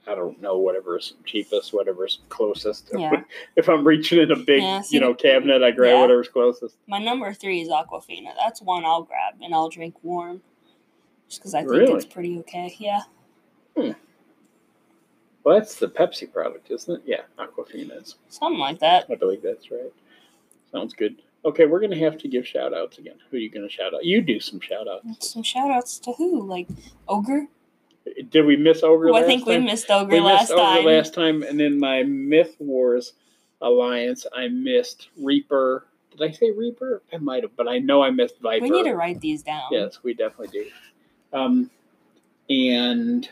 I 0.06 0.14
don't 0.14 0.40
know 0.40 0.56
whatever's 0.58 1.14
cheapest, 1.24 1.72
whatever's 1.74 2.20
closest. 2.30 2.90
Yeah. 2.98 3.22
if 3.54 3.68
I'm 3.68 3.86
reaching 3.86 4.18
in 4.18 4.30
a 4.32 4.36
big, 4.36 4.62
Yeah, 4.62 4.80
see, 4.80 4.96
you 4.96 5.00
know, 5.00 5.14
cabinet, 5.14 5.62
I 5.62 5.70
grab 5.72 5.92
yeah. 5.94 6.00
whatever's 6.00 6.28
closest. 6.28 6.76
My 6.88 6.98
number 6.98 7.32
three 7.34 7.60
is 7.60 7.68
Aquafina. 7.68 8.32
That's 8.36 8.62
one 8.62 8.84
I'll 8.84 9.02
grab 9.02 9.34
and 9.42 9.54
I'll 9.54 9.68
drink 9.68 9.94
warm. 10.02 10.40
Just 11.28 11.40
because 11.40 11.54
I 11.54 11.60
think 11.60 11.70
Really? 11.72 11.92
it's 11.92 12.06
pretty 12.06 12.38
okay. 12.40 12.74
Yeah. 12.78 13.02
Well, 13.76 15.58
that's 15.58 15.76
the 15.76 15.88
Pepsi 15.88 16.30
product, 16.30 16.70
isn't 16.70 16.96
it? 16.96 17.02
Yeah, 17.06 17.22
Aquafina 17.38 18.00
is. 18.02 18.16
Something 18.28 18.58
like 18.58 18.78
that. 18.80 19.06
I 19.10 19.14
believe 19.14 19.42
that's 19.42 19.70
right. 19.70 19.92
Sounds 20.70 20.92
good. 20.92 21.16
Okay, 21.44 21.64
we're 21.64 21.80
gonna 21.80 21.96
have 21.96 22.18
to 22.18 22.28
give 22.28 22.46
shout 22.46 22.74
outs 22.74 22.98
again. 22.98 23.16
Who 23.30 23.38
are 23.38 23.40
you 23.40 23.48
gonna 23.50 23.68
shout 23.68 23.94
out? 23.94 24.04
You 24.04 24.20
do 24.20 24.38
some 24.38 24.60
shout 24.60 24.86
outs. 24.86 25.32
Some 25.32 25.42
shout 25.42 25.70
outs 25.70 25.98
to 26.00 26.12
who? 26.12 26.46
Like 26.46 26.68
Ogre? 27.08 27.46
Did 28.30 28.44
we 28.44 28.56
miss 28.56 28.82
Ogre 28.82 29.08
Who 29.08 29.14
I 29.14 29.22
think 29.22 29.46
we 29.46 29.54
time? 29.54 29.64
missed 29.64 29.90
Ogre 29.90 30.12
we 30.12 30.20
last 30.20 30.42
missed 30.42 30.52
Ogre 30.52 30.62
time. 30.62 30.84
last 30.84 31.14
time, 31.14 31.42
and 31.42 31.58
then 31.58 31.78
my 31.78 32.02
Myth 32.02 32.56
Wars 32.58 33.14
alliance, 33.62 34.26
I 34.34 34.48
missed 34.48 35.08
Reaper. 35.18 35.86
Did 36.10 36.22
I 36.22 36.30
say 36.32 36.50
Reaper? 36.50 37.02
I 37.12 37.16
might 37.16 37.42
have, 37.44 37.56
but 37.56 37.66
I 37.68 37.78
know 37.78 38.02
I 38.02 38.10
missed 38.10 38.38
Viper. 38.40 38.62
we 38.62 38.70
need 38.70 38.84
to 38.84 38.94
write 38.94 39.20
these 39.20 39.42
down. 39.42 39.62
Yes, 39.70 40.00
we 40.02 40.12
definitely 40.12 40.48
do. 40.48 40.66
Um, 41.32 41.70
and 42.50 43.28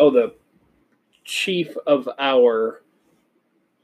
oh, 0.00 0.10
the 0.10 0.34
chief 1.24 1.76
of 1.86 2.08
our 2.18 2.82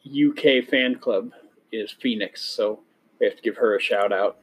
UK 0.06 0.64
fan 0.68 0.96
club 0.96 1.32
is 1.70 1.92
Phoenix, 1.92 2.42
so 2.42 2.80
we 3.20 3.26
have 3.26 3.36
to 3.36 3.42
give 3.42 3.56
her 3.56 3.76
a 3.76 3.80
shout 3.80 4.12
out 4.12 4.38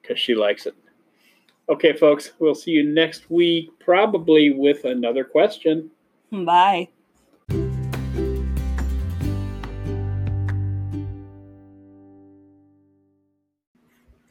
because 0.00 0.18
she 0.18 0.34
likes 0.34 0.66
it. 0.66 0.74
Okay, 1.68 1.92
folks, 1.92 2.32
we'll 2.38 2.54
see 2.54 2.70
you 2.70 2.82
next 2.82 3.30
week, 3.30 3.70
probably 3.78 4.50
with 4.50 4.84
another 4.84 5.22
question. 5.22 5.90
Bye. 6.32 6.88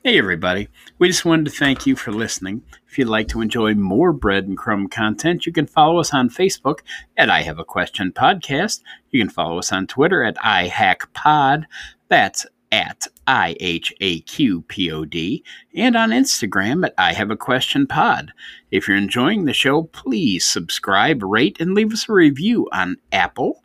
Hey, 0.07 0.19
everybody. 0.19 0.69
We 0.99 1.09
just 1.09 1.25
wanted 1.25 1.47
to 1.47 1.51
thank 1.51 1.85
you 1.85 1.97
for 1.97 2.13
listening. 2.13 2.63
If 2.87 2.97
you'd 2.97 3.09
like 3.09 3.27
to 3.27 3.41
enjoy 3.41 3.73
more 3.73 4.13
Bread 4.13 4.47
and 4.47 4.57
Crumb 4.57 4.87
content, 4.87 5.45
you 5.45 5.51
can 5.51 5.67
follow 5.67 5.99
us 5.99 6.13
on 6.13 6.29
Facebook 6.29 6.79
at 7.17 7.29
I 7.29 7.41
Have 7.41 7.59
a 7.59 7.65
Question 7.65 8.13
Podcast. 8.13 8.83
You 9.11 9.19
can 9.19 9.27
follow 9.27 9.59
us 9.59 9.73
on 9.73 9.85
Twitter 9.85 10.23
at 10.23 10.37
IHAQPod. 10.37 11.65
That's 12.07 12.45
at 12.71 13.05
I 13.27 13.57
H 13.59 13.93
A 13.99 14.21
Q 14.21 14.61
P 14.61 14.89
O 14.93 15.03
D. 15.03 15.43
And 15.75 15.97
on 15.97 16.11
Instagram 16.11 16.85
at 16.85 16.93
I 16.97 17.11
Have 17.11 17.29
a 17.29 17.35
Question 17.35 17.85
Pod. 17.85 18.31
If 18.71 18.87
you're 18.87 18.95
enjoying 18.95 19.43
the 19.43 19.51
show, 19.51 19.83
please 19.83 20.45
subscribe, 20.45 21.21
rate, 21.21 21.59
and 21.59 21.73
leave 21.73 21.91
us 21.91 22.07
a 22.07 22.13
review 22.13 22.69
on 22.71 22.95
Apple, 23.11 23.61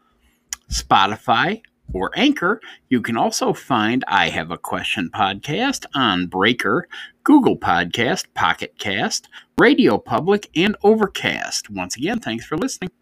Spotify, 0.68 1.62
or 1.92 2.10
Anchor. 2.16 2.60
You 2.88 3.02
can 3.02 3.16
also 3.16 3.52
find 3.52 4.04
I 4.06 4.28
Have 4.28 4.50
a 4.50 4.58
Question 4.58 5.10
podcast 5.12 5.84
on 5.94 6.26
Breaker, 6.26 6.86
Google 7.24 7.56
Podcast, 7.56 8.26
Pocket 8.34 8.74
Cast, 8.78 9.28
Radio 9.58 9.98
Public, 9.98 10.48
and 10.54 10.76
Overcast. 10.84 11.70
Once 11.70 11.96
again, 11.96 12.20
thanks 12.20 12.44
for 12.44 12.56
listening. 12.56 12.92